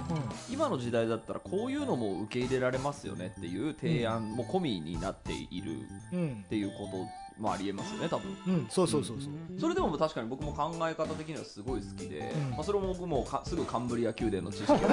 [0.51, 5.71] 今の時代だったらこういうのも受け入れられますよねっていう提案も込みになっている
[6.11, 8.37] うんっていうこともありえますよね多分。
[8.47, 9.17] うん、うん、そうそうそう。
[9.21, 12.49] そう、それでも確かに僕も考え方的にはすごい好きで、うん。
[12.51, 14.83] まあ、それも僕もかすぐカンブリア宮殿の知識をあの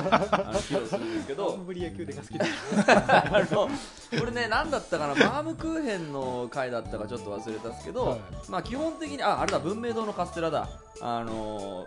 [0.55, 2.47] 披露するんですけどブリ野球でが好きだ
[3.37, 3.71] あのこ
[4.25, 8.21] れね何だったかなバームクーヘンの回だったかちょっと忘れたんですけど、はい。
[8.49, 10.69] まあ基本的にああれだ文明堂のカステラだ。
[11.01, 11.87] あの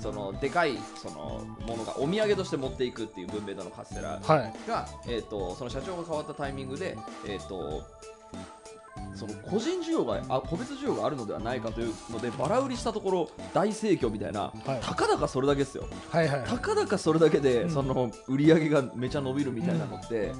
[0.00, 4.68] そのでかいそのものがお土産として持っていくっていう文明堂のカステラはい。
[4.68, 7.84] が、えー、とその社長が変わったタイミングで、えー、と
[9.14, 14.80] その個人需要があ個別需要があるのではないかというのでバラ売りしたところ大盛況みたいな、はい。
[14.80, 15.86] たかだかそれだけですよ。
[16.10, 17.70] はいはいたかだかそれだけで、うん。
[17.70, 20.32] その売り上げがめちゃ伸びるみたいなのって、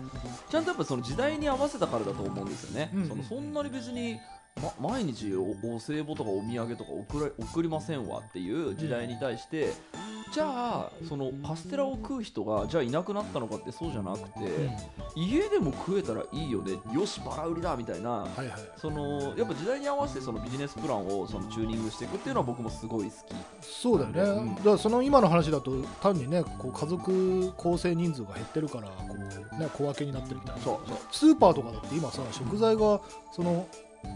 [0.51, 3.09] ちゃんとやっぱその時代に合わせたからだと思うんですよね、うん。
[3.09, 4.19] そのそんなに別に、
[4.61, 9.73] ま、毎日おお歳暮とかお土産とか送ら送りませんわっていう時代に対して、
[10.33, 14.71] じゃあそのカステラを食う人がじゃあいなくなったのかってそうじゃなくて、
[15.17, 16.79] 家でも食えたらいいよね。
[16.93, 18.49] よしバラ売りだみたいな、はいはい。
[18.77, 23.35] そのやっぱ時代に合わせてそのビジネスプランをそのチューニングしていくっていうのは僕もすごい好き。
[23.61, 24.55] そうだよね、うん。
[24.57, 30.63] だからその今の話だと単にねこう家族構成人数が減ってるからこう、ね、小分けになってるみたいな。
[30.63, 30.97] そうそう。
[31.11, 33.01] スーパーとかだって今さ食材が
[33.33, 33.67] その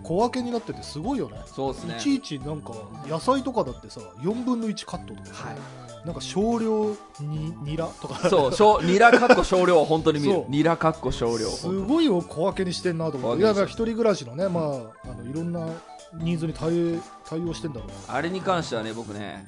[0.02, 1.38] 小分けになっててすごいよね。
[1.46, 1.96] そうですね。
[1.96, 2.72] いちいちなんか
[3.08, 5.56] 野菜とかだってさ4分の1カットとかさ、はい。
[6.04, 8.28] なんか少量にニラとか。
[8.28, 10.32] そう少ニラかっこ少量は本当に見る。
[10.32, 10.44] そう。
[10.48, 14.64] ニラかっこ少量すごいを小分けにしてんなと思っていや一人暮らしのねまあ
[15.10, 15.66] あのいろんな
[16.14, 18.14] ニーズに対応対応してんだろうな。
[18.14, 19.46] あれに関してはね僕ね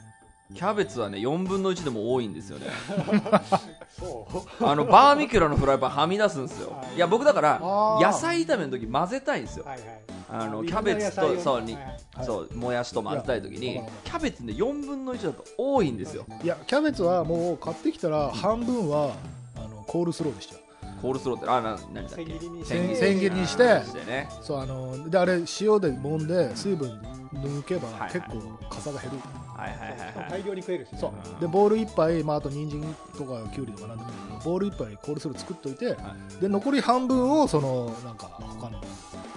[0.55, 2.67] キャベツはね4分の1でも多いんですよね。
[3.99, 4.27] そ
[4.61, 4.65] う。
[4.65, 6.71] あのバーミキュラのフライパンはみ出すんですよ。
[6.71, 6.97] はい。
[6.97, 7.61] いや僕だから
[8.03, 9.65] 野菜炒めの時混ぜたいんですよ。
[9.65, 11.77] はいはいあのキャベツとそうに
[12.23, 16.27] そうもやしと混ぜたい時にキャベツね4分の1だと多いんですよ。
[16.43, 19.15] いやキャベツはもう買ってきたら半分は
[19.57, 20.61] あのコールスローでしちゃう。
[21.01, 22.25] コールスローってあな何だっけ？
[22.25, 22.97] 千切りに千して。
[22.97, 23.65] 千切りにして。
[24.07, 24.29] ね。
[24.43, 25.47] そうあのであれ塩で
[25.93, 26.91] 揉んで水分
[27.33, 29.19] 抜けば結構かさが減る、
[29.59, 30.31] はいはいはいはい。
[30.31, 30.99] 大量に食えるしね。
[31.01, 31.11] そう。
[31.11, 31.41] うん。
[31.41, 35.97] でボール1杯、まあ、あと人参とかきゅうりとかなんでもいいけどボール1杯コールスロー作っといて、
[36.41, 38.81] で残り半分をそのなんか他の。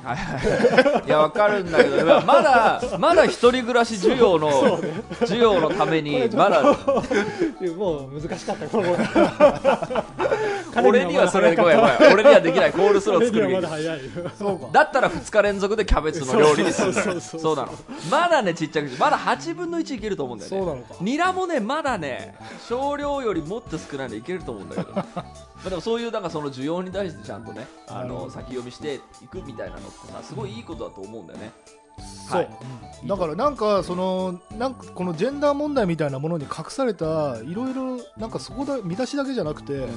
[0.03, 1.09] はいはいい。
[1.09, 4.79] やわかるんだけどまだまだ一人暮らし需要の
[5.21, 6.61] 需要のためにまだ。
[7.77, 8.95] もう難しかったこの
[10.83, 12.13] 俺にはそれごめんごめん。
[12.13, 12.71] 俺にはできない。
[12.71, 14.11] コールスロー作るまだ早いよ。
[14.37, 14.67] そうか。
[14.71, 17.55] だったら2日連続でキャベツの料理にするそうそうそうそうそう。
[17.55, 17.73] なの。
[18.09, 20.95] まだねちっちゃくまだ8分の1いけると思うんだよねそうなのか。
[21.01, 22.35] ニラもねまだね
[22.67, 24.93] 少量よりもっと少ないのいけると思うんだけど。
[24.93, 25.05] ま
[25.67, 31.51] あでもそういうなんかその需要に対してちゃんとねあの先読みしていくみたいなのってさすごいいいことだと思うんだよね
[32.01, 32.45] そう、はい。
[32.45, 39.87] うんだからなんかそのなんかこのジェンダー問題みたいなものに隠されたいろいろなんかそこだ見出しだけじゃなくて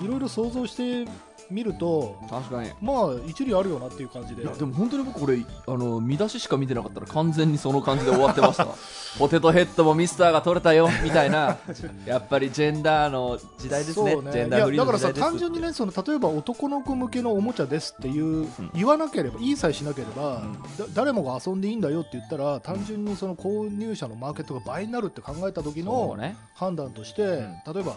[0.00, 1.10] いろいろ想像して
[1.52, 2.70] みると確かに。
[2.80, 4.42] まあ一理あるよなっていう感じで。
[4.42, 8.66] いやでも本当に僕これあの見出ししか見てなかったら完全にその感じで終わってました
[9.18, 11.58] ポテトヘッドもミスターが取れたよみたいな。
[12.06, 14.16] やっぱりジェンダーの時代ですね。
[14.16, 14.30] ね。
[14.30, 20.52] いジェンダーフリーやだからさの時代です単純にねその例えば男の子向けのおもちゃですっていう、言わなければ言いさえしなければ、うん。
[20.54, 26.36] だ誰もが遊んでいいんだよって言ったら単純にその購入者のマーケットが倍になるって考えた時そのうね。
[26.54, 27.26] 判断として、ん。
[27.26, 27.92] 例えば、えっと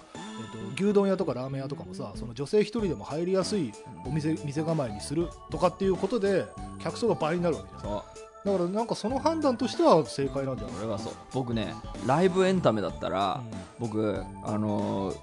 [0.84, 3.72] 牛丼屋とかラーメン屋とかもさその女性一人でも入りやすい
[4.06, 6.46] お店店構えにするとかっていうことで
[6.80, 8.04] 客層が倍になるわけじゃ
[8.46, 10.76] だからなんかその判断としては正解なんじゃない？
[10.82, 11.14] 俺はそう。
[11.34, 11.74] 僕ね
[12.06, 13.42] ライブエンタメだったら、
[13.80, 15.16] 僕あのー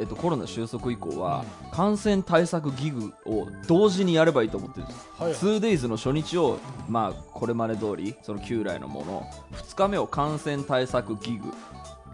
[0.00, 4.96] えっと、コロナ収束以降は、感染対策ギグを同時にやればいいと思ってるんです。
[4.96, 5.38] よ、はいはい。
[5.38, 11.52] 2days の初日を、まあ、これまで通りその旧来のもの2日目を感染対策ギグ。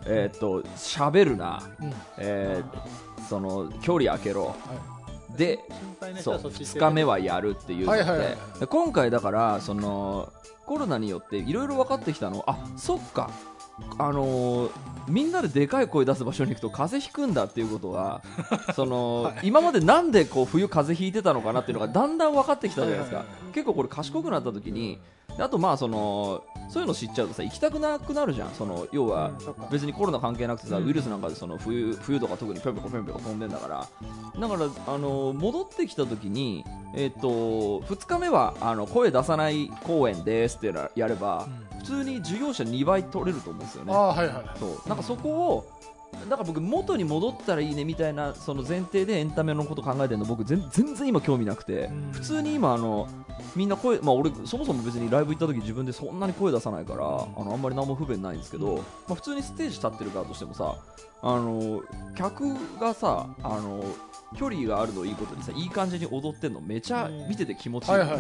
[0.07, 1.93] えっと喋るな、うん。
[2.19, 4.47] えーその距離開けろ。
[4.47, 4.55] は
[5.37, 5.61] で
[6.21, 10.33] そうはそっち行って2日目はやるっていうので今回だからその
[10.67, 12.45] コロナによっていろいろ分かってきたの。
[12.47, 13.31] あそっか
[13.99, 18.23] あのーみんなででかい声出す場所に行くと風邪ひくんだっていうことは
[18.75, 23.53] その、今までなんでこう冬風邪ひいてたのかなっていうのがだんだん分かってきたじゃないですか、はいはいはい。
[23.53, 25.01] 結構これ賢くなった時に
[25.37, 28.51] であとまあそのそういうの知っちゃうとさ行きたくなくなるじゃん。
[28.51, 29.33] その要は、
[29.71, 30.87] 別にコロナ関係なくてさ、うん。
[30.87, 33.89] ウイルスなんかでその冬冬とか特にぴょんぴょこぴょんぴょこ飛んでんだから。
[34.41, 43.93] だからあの戻ってきた時に、えっと2日目はあの声出さない公演ですっていうのやれば、普通に授業者2倍取れると思うんですよね。
[43.93, 44.59] はいはいはい。
[44.59, 44.89] そう。
[44.89, 45.73] なんかそこを
[46.29, 52.13] だから僕元に戻ったらいいねみたいなその前提でエンタメのこと考えてるの僕全全然今興味なくて、うん。
[52.13, 53.09] 普通に今あの
[53.57, 58.77] みんな声まあ俺そもそも別にライブ行った時自分でそんなに声出さないから、あのあんまり何も不便ないんですけど、
[59.09, 60.77] まあ、普通にステージ立ってる側としてもさ
[61.23, 61.83] あの
[62.15, 63.85] 客がさあの
[64.37, 68.11] 距離があるのをいいことにさいい感じに踊ってんのめちゃ見てて気持ちいいよね、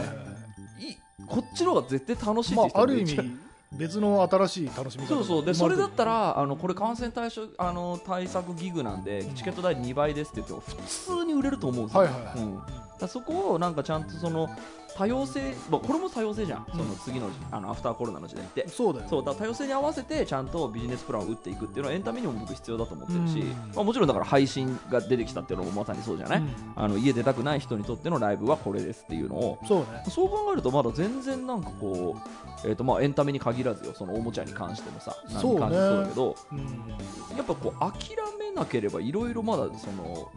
[1.32, 5.44] こっちの方が絶対楽しいってまあ、あいう人めっちゃる意味別の新しい楽しみ方そうそう。
[5.44, 13.00] でそれだったららあのこれ感染対象あの対策ギグなんでチケット代2倍ですって言っても普通に売れると思うんですよ、はいはいはい。
[13.00, 14.50] うん、そこをなんかちゃんとその
[14.96, 18.68] 多様性、まあ、これも多様性じゃん、その次のあのアフターコロナの時代って。
[18.68, 19.06] そうだよ。
[19.08, 23.48] そうだ多様性に合わせてちゃんとビジネスプランを打っていくっていうのはエンタメにも僕必要だと思ってるし、うん。
[23.74, 26.50] まあ、もちろんだから配信が出てきたっていうのもまさにそうじゃない、うん。
[26.76, 30.04] あの家出たくない人にとってのライブはこれですっていうのをそうね。
[30.08, 32.16] そう考えるとまだ全然なんかこ
[32.64, 36.58] う、えーとまあ、エンタメに限らずよそのおもちゃに関してもさ何に関してもそうだけどうん。
[37.36, 40.30] やっぱこう諦めなければいろいろまだその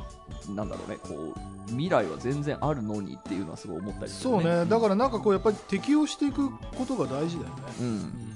[0.55, 1.39] なんだろうねこう
[1.69, 4.65] 未来は全然あるのにっていうのはすごい思ったりするそうね。
[4.65, 7.63] だからなんかこうやっぱり適応していくことが大事だよね。
[7.79, 8.35] うん。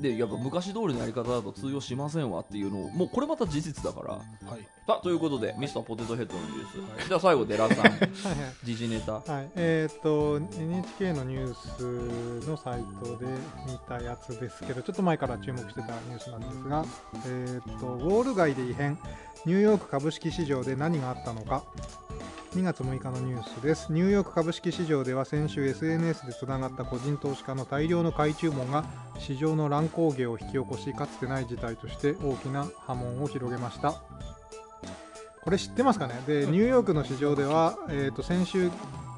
[0.00, 4.14] でやっぱ昔通りのやり方だと通用しませんわっていうのをもうこれまた事実だから。
[4.14, 4.66] はい。
[4.86, 7.78] さあということでミスターポテトヘッドのニュース、じゃあ最後デラさん。
[7.78, 7.90] はい。
[7.90, 8.00] はい
[8.64, 9.12] 時事ネタ。
[9.12, 13.26] はい、えっ、と NHK のニュースのサイトで
[13.66, 16.84] 見たやつですけどちょっと前から注目してたニュースなんですが、
[17.26, 18.98] えっとウォール街で異変
[19.46, 21.64] ニューヨーク株式市場で何があったのか。
[22.54, 23.92] 2月6日のニュースです。
[23.92, 28.84] ニューヨーク株式市場では先週 SNS でつながった個人投資家の大量の買い注文が
[29.18, 34.02] 市場の乱高下を引き起こしかつてない事態として大きな波紋を広げました。
[35.42, 36.20] これ知ってますかね？
[36.26, 38.70] でニューヨークの市場では、えー、と先週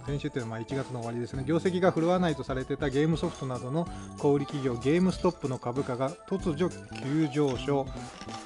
[0.06, 1.44] 先週というのはま1月の終わりですね。
[1.46, 3.86] 業績が振るわないとされてたゲームソフトなどの
[4.18, 6.70] 小売企業ゲームストップの株価が突如
[7.02, 7.86] 急上昇、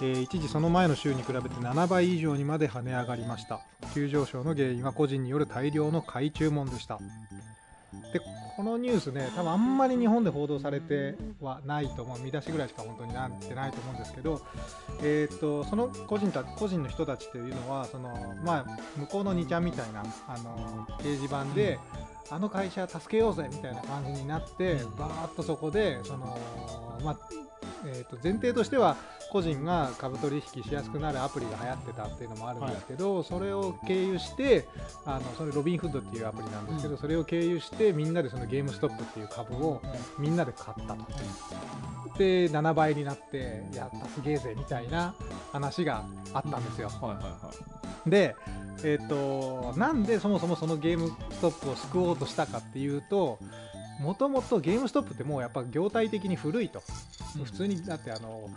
[0.01, 3.61] えー一時その前の週に比べて7倍以上にまで跳ね上がりました。
[3.95, 6.99] 急上昇の原因は個人による大量の買い注文でした。
[8.13, 8.21] で
[8.57, 12.21] このニュースね多分あんまり日本で報道されてはないと思う。
[12.21, 14.41] 見出しぐらいしか本当になってないと思うんですけど、
[15.03, 21.79] えー、とその個人た個人の人たちというのはその、まあ、向こうの2ちゃんみたいなあの掲示板で、
[22.31, 26.39] あの会社助けようぜみたいな感じになって、バーッとそこでその、
[27.05, 27.19] まあ
[27.85, 28.97] えー、と前提としては
[29.37, 34.67] 個人が株取引しやすくなるアプリが流行ってたっていうのもあるんですけど、それを経由して
[35.05, 39.83] あのそれロビンフッドっていうアプリなんですけど、それを経由してみんなでそのゲームストップっていう株を
[40.19, 41.05] みんなで買ったと。
[42.17, 45.15] で7倍になってやったすげえぜみたいな
[45.53, 46.89] 話があったんですよ。
[46.89, 47.53] はいはいは
[48.07, 48.11] い。
[48.11, 48.35] で、
[48.85, 53.39] えっとなんでそもそもそのゲームストップを救おうとしたかっていうと
[54.01, 56.83] もともとゲームストップってもうやっぱ業態的に古いと、
[57.45, 58.49] 普通にだってあの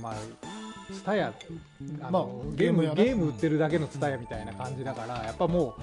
[0.00, 0.14] まあ
[0.92, 1.32] ツタヤ
[2.00, 5.76] あの、まあゲームゲーム売ってるだけのツタヤみたいな感じだからやっぱも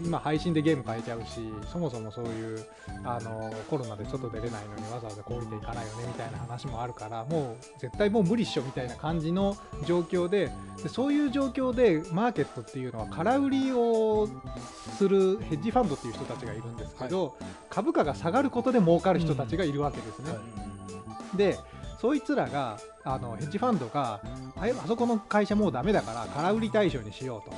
[0.00, 1.40] う今配信でゲーム買えちゃうし
[1.72, 2.66] そもそもそういう
[3.04, 10.50] あのコロナで外出れないのにわざわざこういていかないよねみたいな話もあるからもう絶対もう無理っしょみたいな感じの状況で
[10.82, 14.28] でそういう状況でマーケットっていうのは空売りを
[14.96, 17.36] するヘッジファンドっていう人たちがいるんですけど、
[17.68, 20.30] 株価が下がることで儲かる人たちがいるわけですね。
[20.30, 21.36] はい。
[21.36, 21.58] で
[22.00, 24.20] そいつらがあのヘッジファンドが
[24.56, 27.56] ああそこの会社もうダメだから空売り対象にしようと。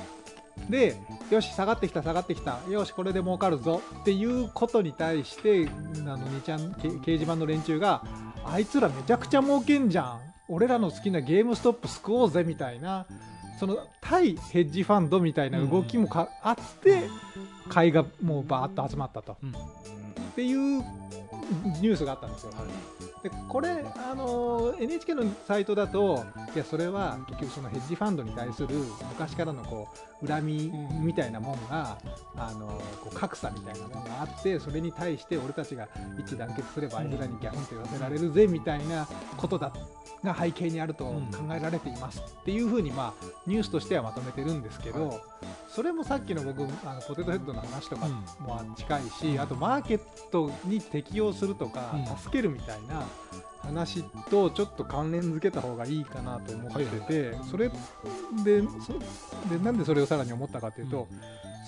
[0.69, 0.97] で
[1.29, 2.59] よし下がってきた下がってきた。
[2.69, 3.81] よしこれで儲かるぞ。
[4.01, 8.03] っていうことに対してあの2ちゃんけ掲示板の連中が
[8.45, 10.19] あいつらめちゃくちゃ儲けんじゃん。
[10.47, 13.05] 俺らの好きなゲームストップ救おうぜみたいな
[13.59, 17.09] その対ヘッジファンドみたいな動きもか、あって
[17.67, 19.49] 買いがもうバーッと集まったと、うん。
[19.51, 19.53] っ
[20.35, 20.83] ていう
[21.81, 22.51] ニュースがあったんですよ。
[23.23, 26.23] でこれ、あの NHK のサイトだと
[26.55, 28.69] いやそれは結局そのヘッジファンドに対する
[29.09, 29.89] 昔からのこ
[30.21, 30.71] う恨み
[31.01, 31.97] みたいなもんが、
[32.35, 32.67] あの
[33.01, 39.71] こう格差みたいなものがあってそれに対して俺たちが一致団結すればあいつらにギャフンと言わせられるぜみたいなことだ
[40.23, 41.21] が背景にあると考
[41.55, 45.21] えられていますっていうふうに、まあ、ニュースとしてはまとめてるんですけど、
[45.67, 48.07] それもさっきの僕あのポテトヘッドの話とか
[48.39, 49.99] も近いし、あとマーケッ
[50.31, 52.17] トに適用するとか、うん。
[52.17, 53.03] 助けるみたいな
[53.61, 56.85] 話とちょっと関連付けた方がいいかなと思って
[57.31, 57.69] て、それ
[58.43, 58.93] でそ
[59.49, 61.07] でなんでそれをさらに思ったかというと、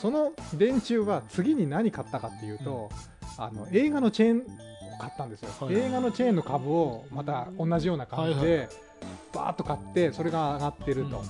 [0.01, 2.89] その連中は次に何買ったかっていうと、
[3.37, 8.69] あの映画のチェーンを買ったんですよ、映画のチェーンの株をまた同じような感じはいで
[9.33, 11.23] バーッと買ってそれが上がってると。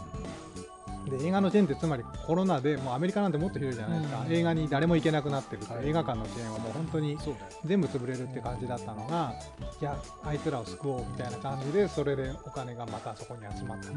[1.10, 4.34] で映画のチェーンってつまりコロナでもうアメリカなんてもっとひどいじゃないですか、うん。
[4.34, 5.66] 映画に誰も行けなくなってる。
[5.66, 5.90] と、はい。
[5.90, 7.18] 映画館のチェーンはもう本当に
[7.66, 9.34] 全部潰れるって感じだったのが
[9.82, 13.94] いやあいつらを救おうみたいな感じでそれでお金がまたそこに集まったと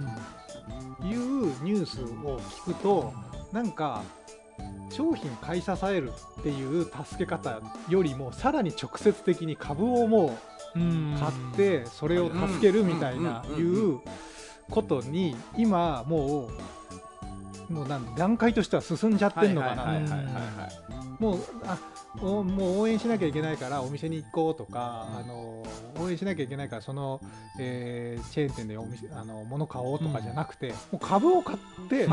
[1.06, 3.12] いうニュースを聞くと
[3.52, 4.02] なんか
[4.90, 10.36] 商品買い支えるっていう助け方よりもさらに直接的に株をも
[10.74, 10.78] う
[11.18, 13.58] 買ってそれを助けるみたいなうん。
[13.58, 13.62] い
[13.94, 14.00] う
[14.70, 16.50] ことに今もう
[17.68, 20.00] もうなん段階としては進んじゃってんのかな。
[21.18, 21.78] もうあ
[22.20, 25.62] おもう応援しなきゃいけないからお店に行こうとか、あの
[26.00, 27.20] 応援しなきゃいけないからその、
[27.58, 32.06] えーチェーン店でお店あの物買おうとかじゃなくて、もう株を買って。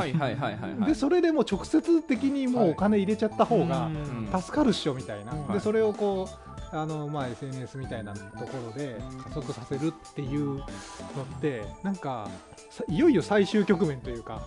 [0.85, 4.41] でそれでもう直接的にもうお金入れちゃった方がうん。
[4.41, 10.65] 助かるっしょみたいな、はいでそれをこうあの、まあ、SNS みたいなところで加速させるっていうのっ
[11.41, 12.29] てなんか
[12.69, 14.45] さいよいよ最終局面というか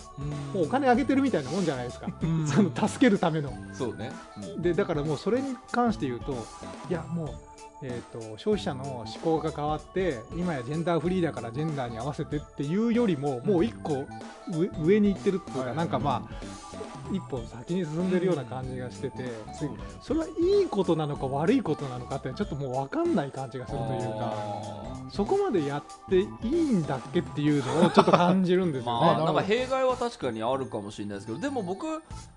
[0.53, 3.53] もうお金あげてるみたいなもんじゃないですか、うんその助けるための。
[3.73, 4.13] そうね。
[4.57, 6.33] うんでだからもうそれに関して言うと
[6.89, 7.29] いやもう、
[7.87, 14.07] えー、と消費者の思考が変わって今やジェンダーフリーだからジェンダーに合わせてっていうよりももう一個
[14.49, 16.35] 上上に行ってるっていうか、なんかまあ
[17.13, 19.25] 一歩先に進んでるような感じがしてて、
[20.01, 24.33] それはいいことなのか悪いことなのかってちょっともう分かんない感じがするというか。
[24.33, 28.99] あそこまでやっていいんだっけっていうのをちょっと感じるんですよね。
[29.07, 29.43] まあ、なんか。
[29.43, 31.87] 弊害は確かにあるかもしれないですけどでも僕、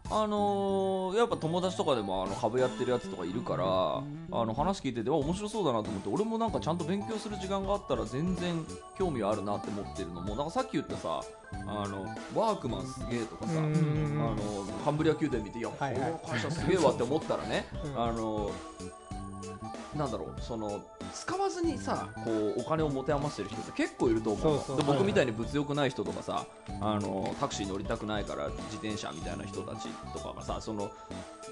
[0.10, 8.66] あのーやっぱ友達とかでもあの株やってるやつとかいるからあの話聞いててあ面白そうだなと思って俺もなんかちゃんと勉強する時間があったら全然
[8.98, 10.22] 興味はあるなって思ってるの。
[10.22, 11.22] もなんかさっき言ったさ
[11.54, 14.36] あのワークマンすげえとかさあうんの
[14.84, 16.12] カンブリア宮殿見ていや、はいはい。
[16.12, 18.04] この会社すげえわって思ったらね、うん。
[18.04, 18.52] あの
[19.96, 20.84] なんだろうその
[21.14, 24.62] 使わずにさこうお金を持て余してる人って結構いると思うの。
[24.62, 24.78] そう。
[24.78, 26.46] で僕みたいに物欲ない人とかさ
[26.82, 30.92] あのタクシー乗りたくないから自転車みたいな人たちとかがさその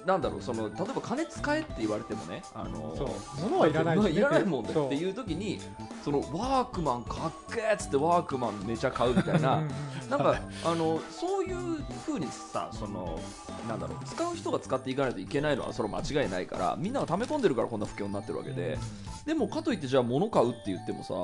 [0.06, 3.42] なんだろうその例えば金使えって言われてもねあのそう。
[3.44, 4.10] 物はいらないしね。
[4.12, 5.60] いらないもんだっていう時に
[6.04, 9.70] そのワークマンかっけーっつってワークマンめちゃ買うみたいなうん
[10.10, 13.20] なんかあのそういう風にさその
[13.68, 18.78] なんだろう使う人が使っていかないといけないのはそれは間違いないからみんなが溜め込んでるからこんな不況になってるわけで。
[19.26, 21.16] でもかといってじゃあ物買うって言ってもさ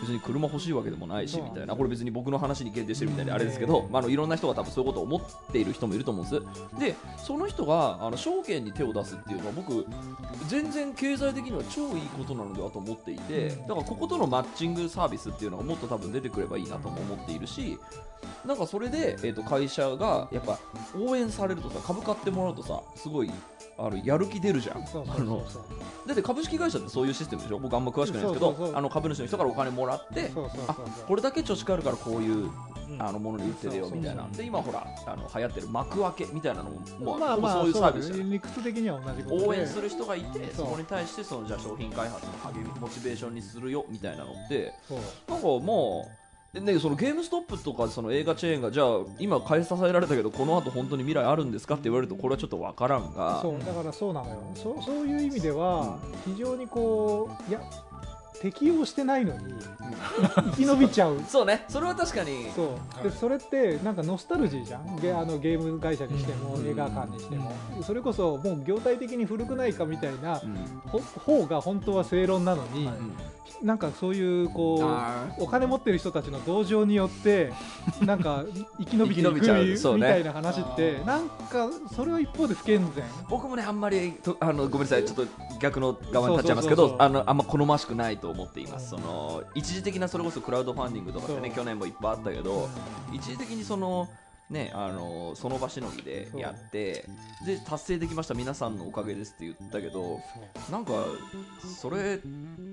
[0.00, 1.74] 別に車欲しいわけでもないしみたいな。
[1.74, 6.78] これ別に僕の話に限定してるみたいであれですけど、まあ、あのいろんな人が多分そういうことを思っている人もいると思うんです。
[6.78, 9.86] でその人があの証券に手を出すっていうのは僕
[10.48, 17.78] 全然経済的には超いいことなのではと思っていてだからこことのマッチングサービスっていうのがもっと多分出てくればいいなとも思っているし
[18.44, 20.58] なんかそれで、えー、と会社がやっぱ
[20.98, 23.30] 応援されるとさ株買ってもらうとさすごい
[23.78, 24.84] あのやる気出るじゃん。
[24.84, 27.58] だって株式会社ってそういうシステムでしょ？
[27.58, 30.30] 僕あんま詳しくないんですけどあの株主の人からお金もらって
[31.06, 32.50] これだけ貯蓄あるからこういう
[32.88, 33.02] うん。
[33.02, 34.28] あのものに売ってるよみたいな。
[34.28, 39.46] で今ほらあの流行ってる幕開けみたいなのももうまあまあそういうサービス理屈的には同じことで。
[39.48, 44.72] 応援する人がいてそこに対してそのじゃあ商品開発の励みモチベーションにするよみたいなのって
[45.28, 48.86] なんかもうね、そのゲームストップとかその映画チェーンがじゃあ
[49.18, 53.40] 今買い支えられたけどこの後本当に未来あるんですかって言われるとこれはちょっと分からんが。
[53.42, 54.42] そうだからそうなのよ。
[54.54, 57.60] そそういう意味では非常にこういや
[58.40, 59.54] 適応してないのに
[60.36, 61.20] 生き延びちゃう。
[61.28, 61.64] そうね。
[61.68, 62.50] それは確かに。
[62.54, 63.02] そう。
[63.02, 64.96] でそれってなんかノスタルジーじゃん。
[64.96, 66.66] ゲあのゲーム会社にしてもうん。
[66.66, 67.52] 映画館にしても。
[67.82, 70.56] それこそもう業態的に古くないかみたいなうん。
[70.86, 73.12] ほ方が本当は正論なのに、うん
[73.62, 77.52] なんかそういうこあうお金持ってる人たちの同情によって
[78.04, 78.44] なんか
[78.78, 79.40] 生き延びていくみ
[80.00, 83.04] たいな話ってなんかそれは一方で不健全。
[83.28, 85.26] 僕もねあんまりとあのごめんなさいちょっと
[85.60, 88.90] 逆の側に立っちゃいますけどあのあんま好ましくないと思っています。
[88.90, 92.68] その一時的なそれこそクラウドファンディングとかってね去年もいっぱいあったけど
[93.12, 94.08] 一時的にその
[94.50, 97.04] ねあのその場しのぎでやって
[97.44, 100.20] で達成できました皆さんのおかげですって言ったけど
[100.70, 100.92] なんか
[101.80, 102.20] それ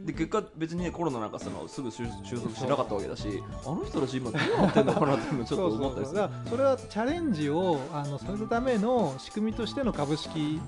[0.06, 3.28] で結果別にねコロナなんかそのすぐ収収束しなかったわけだし
[3.66, 6.22] あの人たち今どうなってんのかなってちょっと思ったりする。
[6.48, 10.62] それはチャレンジをあのさせるための仕組みとしての株式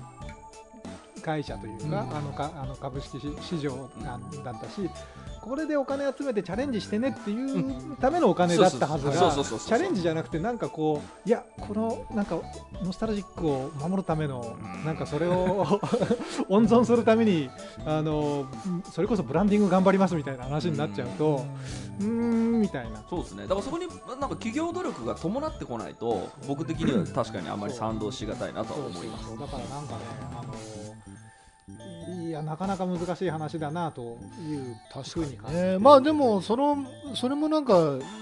[1.22, 2.16] 会社というか,、うん。
[2.16, 3.88] あのかあの株式市市場
[4.44, 4.90] だったし
[5.46, 12.40] これでお金集めてチャレンジしてねっていうためのお金だったはずがチャレンジじゃなくてなんかこういやこのなんか
[12.82, 15.80] ノスタルジックを守るためのうんなんかそれを
[16.50, 17.48] 温存するために
[17.84, 18.46] あの
[18.90, 21.44] それこそブランディング頑張りますみたいな話になっちゃうと
[22.00, 23.04] うーんみたいな。
[23.08, 23.42] そうですね。
[23.44, 29.30] だからそこになんか企業努力が伴ってこないと僕的には確かにあんまり賛同しがたいなとは思います。
[29.38, 30.00] だからなんかね
[30.32, 30.85] あの
[32.08, 34.76] いやなかなか難しい話だなという
[35.12, 37.74] ふうに感じてね、まあでもそのそれもなんか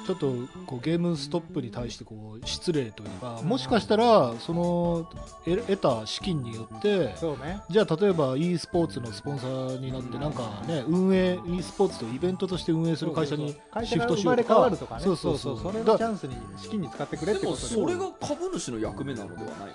[0.07, 0.33] ちょっと
[0.67, 5.09] こうゲームストップに対してこう失礼というかもしかしたらその
[5.45, 7.61] 得得た資金によってそうね。
[7.69, 14.55] じゃあ例えば e スポーツのスポンサーになってなんかね運営 e スポーツとイベントとして運営する会社に会シ社が生まれフトしようとか。
[14.55, 15.03] 変わるとかね。
[15.05, 15.61] そうそうそう。
[15.61, 19.75] それだのチャンスに資金に使ってくれってことそれが株主の役目なのではないの？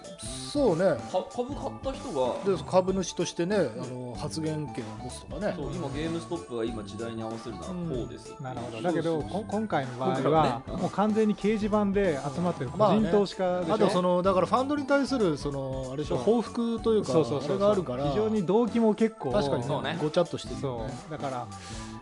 [0.51, 0.97] そうね。
[1.11, 5.53] か株買った人がで株主としてねあの発言権を持つとかね。
[5.55, 7.73] そう今ゲームストップが今時代に合わせるならこ
[8.07, 8.81] うです、なるほど。
[8.81, 10.73] だけどこ今回の場合ははね。
[10.73, 18.09] もう完全に掲示板で集まってる個人投資家でしょ、あとそのだからファンドに対するそのあれでしょ報復というかそうそうそうあれがあるから。
[18.09, 19.97] 非常に動機も結構確かにそうね。
[20.01, 21.11] ごちゃっとしてるよそねう。
[21.11, 21.47] だから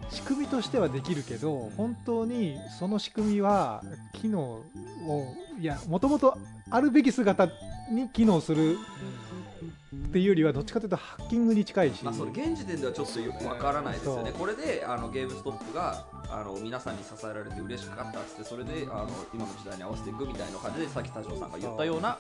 [0.10, 3.84] 仕組みとしてはできるけど本当にその仕組みは
[4.14, 4.64] 機能を
[5.60, 6.38] いやもともと
[6.70, 7.50] あるべき姿
[7.92, 8.78] に機能する
[9.96, 14.32] っていうよりはどっちかというとハッキングに近いし、まあ、それ現時点ではちょっとよくわからないですよね。
[14.32, 22.18] そこれであのゲームストップがあの皆さんに支えられて嬉しかったっつってそれであの今の時代に合わせていくみたいな感じでさっき田代さんが言ったような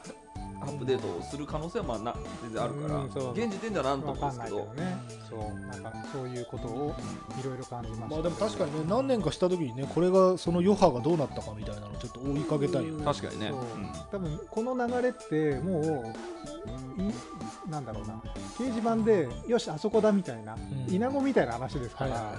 [0.62, 4.97] アップデートをする可能性はまあな全然あるから、うん現時点ではなんとわかですけどね。
[5.30, 5.39] そう。
[5.68, 6.95] なんかそういうことを
[7.39, 8.08] いろいろ感じました。
[8.08, 13.05] まあでも確かにね何年かした時にねこれがその余波がどうなったかみたいなのをちょっと追いかけたいよね。
[13.05, 13.60] 確かにね、そう。
[13.60, 13.66] うん。
[14.12, 16.14] 多分この流れってもう
[17.01, 18.22] いなんだろうな。
[18.58, 20.88] 掲示板でよしあそこだみたいな、ん。
[20.89, 22.38] イナゴみたいな話ですから、はい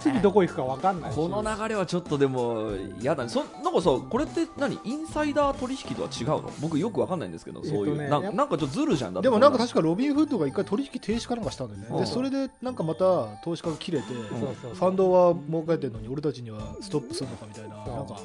[0.00, 1.16] 次どこ行くか分かんないし。
[1.16, 3.30] この流れはちょっとでも嫌だね。
[3.30, 4.78] そなんかさこれって何？
[4.84, 6.52] インサイダー取引とは違うの？
[6.60, 11.96] 僕よくわかんないんですけどそういう、えっとねなんなんかちょっとずるじゃんだでもなんか確かロビンフッドが一回取引停止かなんかしたんだよね、うん。
[11.98, 14.16] でそれでなんかまた投資家が切れて、う
[14.60, 17.84] そうファンドは儲かってんのに俺たちにはストップするのかみたいな。
[17.84, 17.94] そう。
[17.96, 18.20] なんか。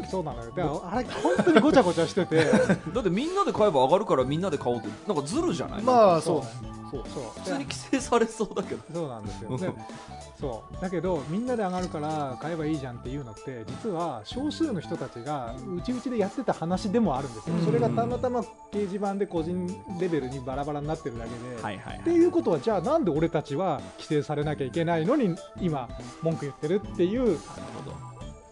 [0.00, 0.06] うん。
[0.06, 0.50] そうなのよ。
[0.50, 2.44] だからあれ本当にごちゃごちゃしてて。
[2.92, 5.82] だってみんなで買えば上がるからみんなで買おうってなんかずるじゃない？
[5.82, 6.74] まあそうそうね。
[6.90, 7.02] そう。
[7.12, 8.82] そう普通に規制されそうだけど。
[8.92, 9.56] そうなんですよ、うん。
[9.58, 9.72] で
[10.38, 10.80] そう。
[10.80, 17.64] だけどみんなで上がるから買えばいいじゃんっていうのって実は少数の人たちがうちうちでやってた話でもあるんですよ、うん。
[17.64, 19.66] それがたまたま掲示板で個人
[20.00, 25.88] レベルにバラバラになってるだけで、はいはいっていうことはじゃあなんで俺たちは規制されなきゃいけないのに今
[26.22, 27.38] 文句言ってるっていう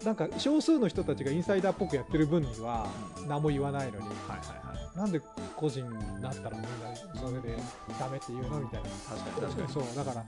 [0.04, 2.86] なんか少数の人たちがインサイダーっぽくやってる分には
[3.28, 3.98] 何も言わないのに。
[3.98, 4.61] はいはいはい
[4.96, 5.20] なんで
[5.56, 6.68] 個人になったらみんな
[7.20, 7.56] それで
[7.98, 8.88] ダメって言うのみたいな。
[9.08, 9.46] 確かに。
[9.46, 9.96] 確かにそう。
[9.96, 10.24] だから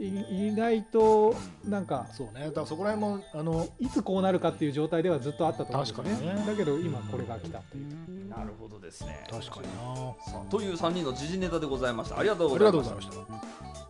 [0.00, 2.46] い意外となんかそうね。
[2.46, 6.10] だからそこら辺もあのいつこうなるかっていう状態ではずっとあったと思うんですよね。
[6.10, 6.46] 確かにね。
[6.46, 8.28] だけど今これが来たっていう。
[8.28, 9.24] なるほどですね。
[9.30, 10.48] 確かにな。
[10.50, 12.18] という3人の時事ネタでございました。
[12.18, 13.81] ありがとうございました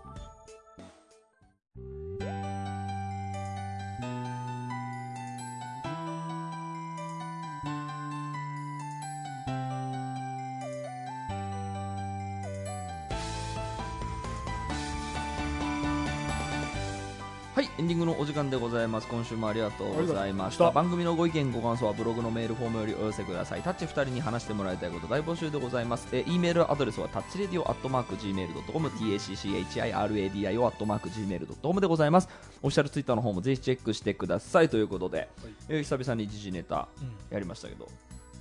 [17.54, 19.08] はいエンディングのお時間でございます。
[19.08, 20.70] 今週もありがとうございました。
[20.70, 23.60] 番組のご意見ご感想はブログのメールフォームよりお寄せください。
[23.62, 26.08] タッチ2人に話してもらいたいこと大募集でございます。
[26.12, 32.28] えー E メールアドレスはタッチレディオアットマーク Gmail.com tacchiradio アットマーク Gmail.com でございます。
[32.62, 34.70] オフィシャルツイッターの方もぜひチェックしてください。
[34.70, 35.28] ということで、
[35.68, 37.86] えー久々に時事ネタうんやりましたけど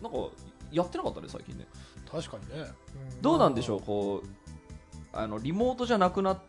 [0.01, 0.18] なんか
[0.72, 1.68] やってなかったね最近ね。
[2.09, 2.66] 確かにね。
[3.22, 4.28] どうなんでしょうこう
[5.12, 6.39] あのリモートじゃなくなっ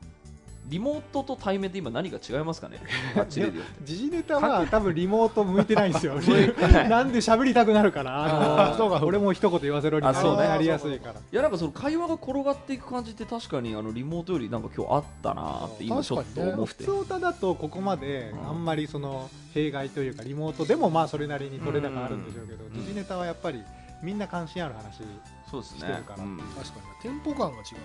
[0.67, 2.79] リモートと対面で今何が違いますかね？
[3.29, 6.15] 時事ネタは多分リモート向いてないんですよ
[6.89, 8.67] なんで喋りたくなるから。
[8.67, 10.49] あのそうか俺も一言言わせろにあそうね。
[10.49, 11.15] なりやすいから。
[11.15, 16.65] いやなんかその会話が転がっていく感じって確かにあのリモートよりなんか今日あったなって今ちょっと思って。
[16.67, 22.73] 普通歌だとここまであんまりその弊害というかリモートでもまあそれなりに取れ高あるんでしょうけどん。
[22.73, 23.63] 時事ネタはやっぱり
[24.03, 25.03] みんな関心ある話
[25.51, 26.23] そうるから。
[26.23, 26.39] うん。
[26.39, 27.03] 確かに。
[27.03, 27.63] テンポ感が違う。
[27.63, 27.79] そうそ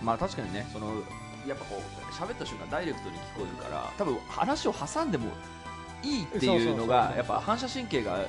[0.00, 0.04] う。
[0.04, 0.86] まあ確かにねその
[1.48, 5.30] やっぱこう喋った瞬間ダイレクトに聞こえるから多分話を挟んでも
[6.02, 8.26] いいっていうのがそうそうそうやっぱ反射神経が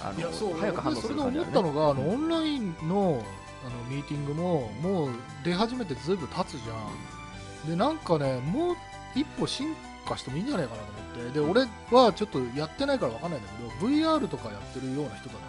[0.00, 1.40] あの早く反応すそれでる感じあるね。
[1.40, 3.22] 思ったのがあのオンラインの
[3.66, 5.10] あのミーティングももう
[5.44, 7.70] 出始めてずいぶん経つじゃん。
[7.70, 8.76] でなんかねもう
[9.14, 9.74] 一歩進
[10.06, 10.88] 化してもいいんじゃないかなと
[11.20, 11.32] 思って。
[11.32, 13.48] で俺はちょっとやってないから分かんないんだ
[13.78, 15.40] けど VR とかやってるような人だか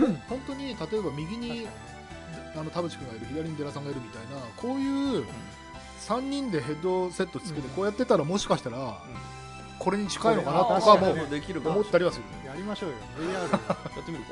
[0.00, 1.68] ら 本当に例えば右に
[2.56, 5.26] あの田淵君がいる左に寺さんがいるみたいなこういう
[6.08, 8.98] 3人でヘッドセットつけてこうやってたらもしかしたら
[9.78, 12.24] これに近いのかなとかも思ったりはする。
[12.46, 12.96] やりましょうよ。
[13.18, 14.30] VR やってみるか。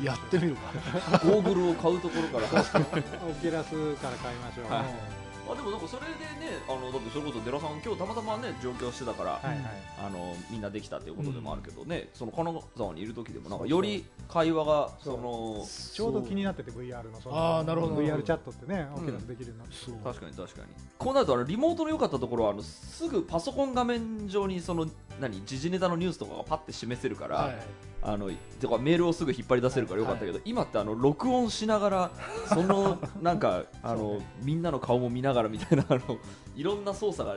[0.00, 1.18] うんやってみるか。
[1.24, 2.62] ゴーグルを買うところから。
[3.28, 4.72] オキュラスから買いましょう。
[4.72, 9.58] はいあでもなんかそれでねあのだってそれこそ寺さん今日たまたまね上京してたから、はいはい
[9.98, 17.94] あのみんなできたっていうことでもあるけどね、その金沢にいる時でもなんかより会話がそのちょうど気になってて VR のそのあーなるほど。
[17.96, 19.02] VR チャットってねうん。
[19.02, 19.74] オキュラスできるようになって。
[19.74, 19.94] そう。
[20.04, 20.66] 確かに確かに。
[20.98, 24.86] こうなるとあのリモートの良かったところはあのすぐパソコン画面上にその
[25.20, 27.56] 何時事ネタのニュースとかがパッて示せるから、はい
[28.02, 28.30] あの
[28.60, 32.10] とかメールをすぐ引っ張り出せるからよかったけど、今ってあの録音しながら
[32.48, 36.18] そのなんかあの、みんなの顔も見ながらみたいなあの
[36.54, 37.36] いろんな操作が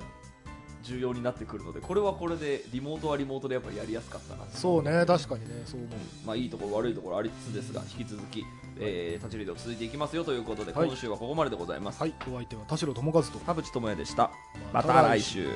[0.84, 4.46] 重要になってくるのでこれはこれでリモートはリモートでやっぱりやりやすかったな。
[4.52, 5.98] そうね確かにねそう思う。
[6.26, 8.44] まあ、いいところ悪いところありつつですが引き続き、
[8.78, 10.88] えー、立ち入りで続いていきますよということで、はい。
[10.88, 12.14] 今週はここまででございます、はい。
[12.32, 14.32] お相手は田代智和と田淵智也でした。
[14.74, 15.50] また来週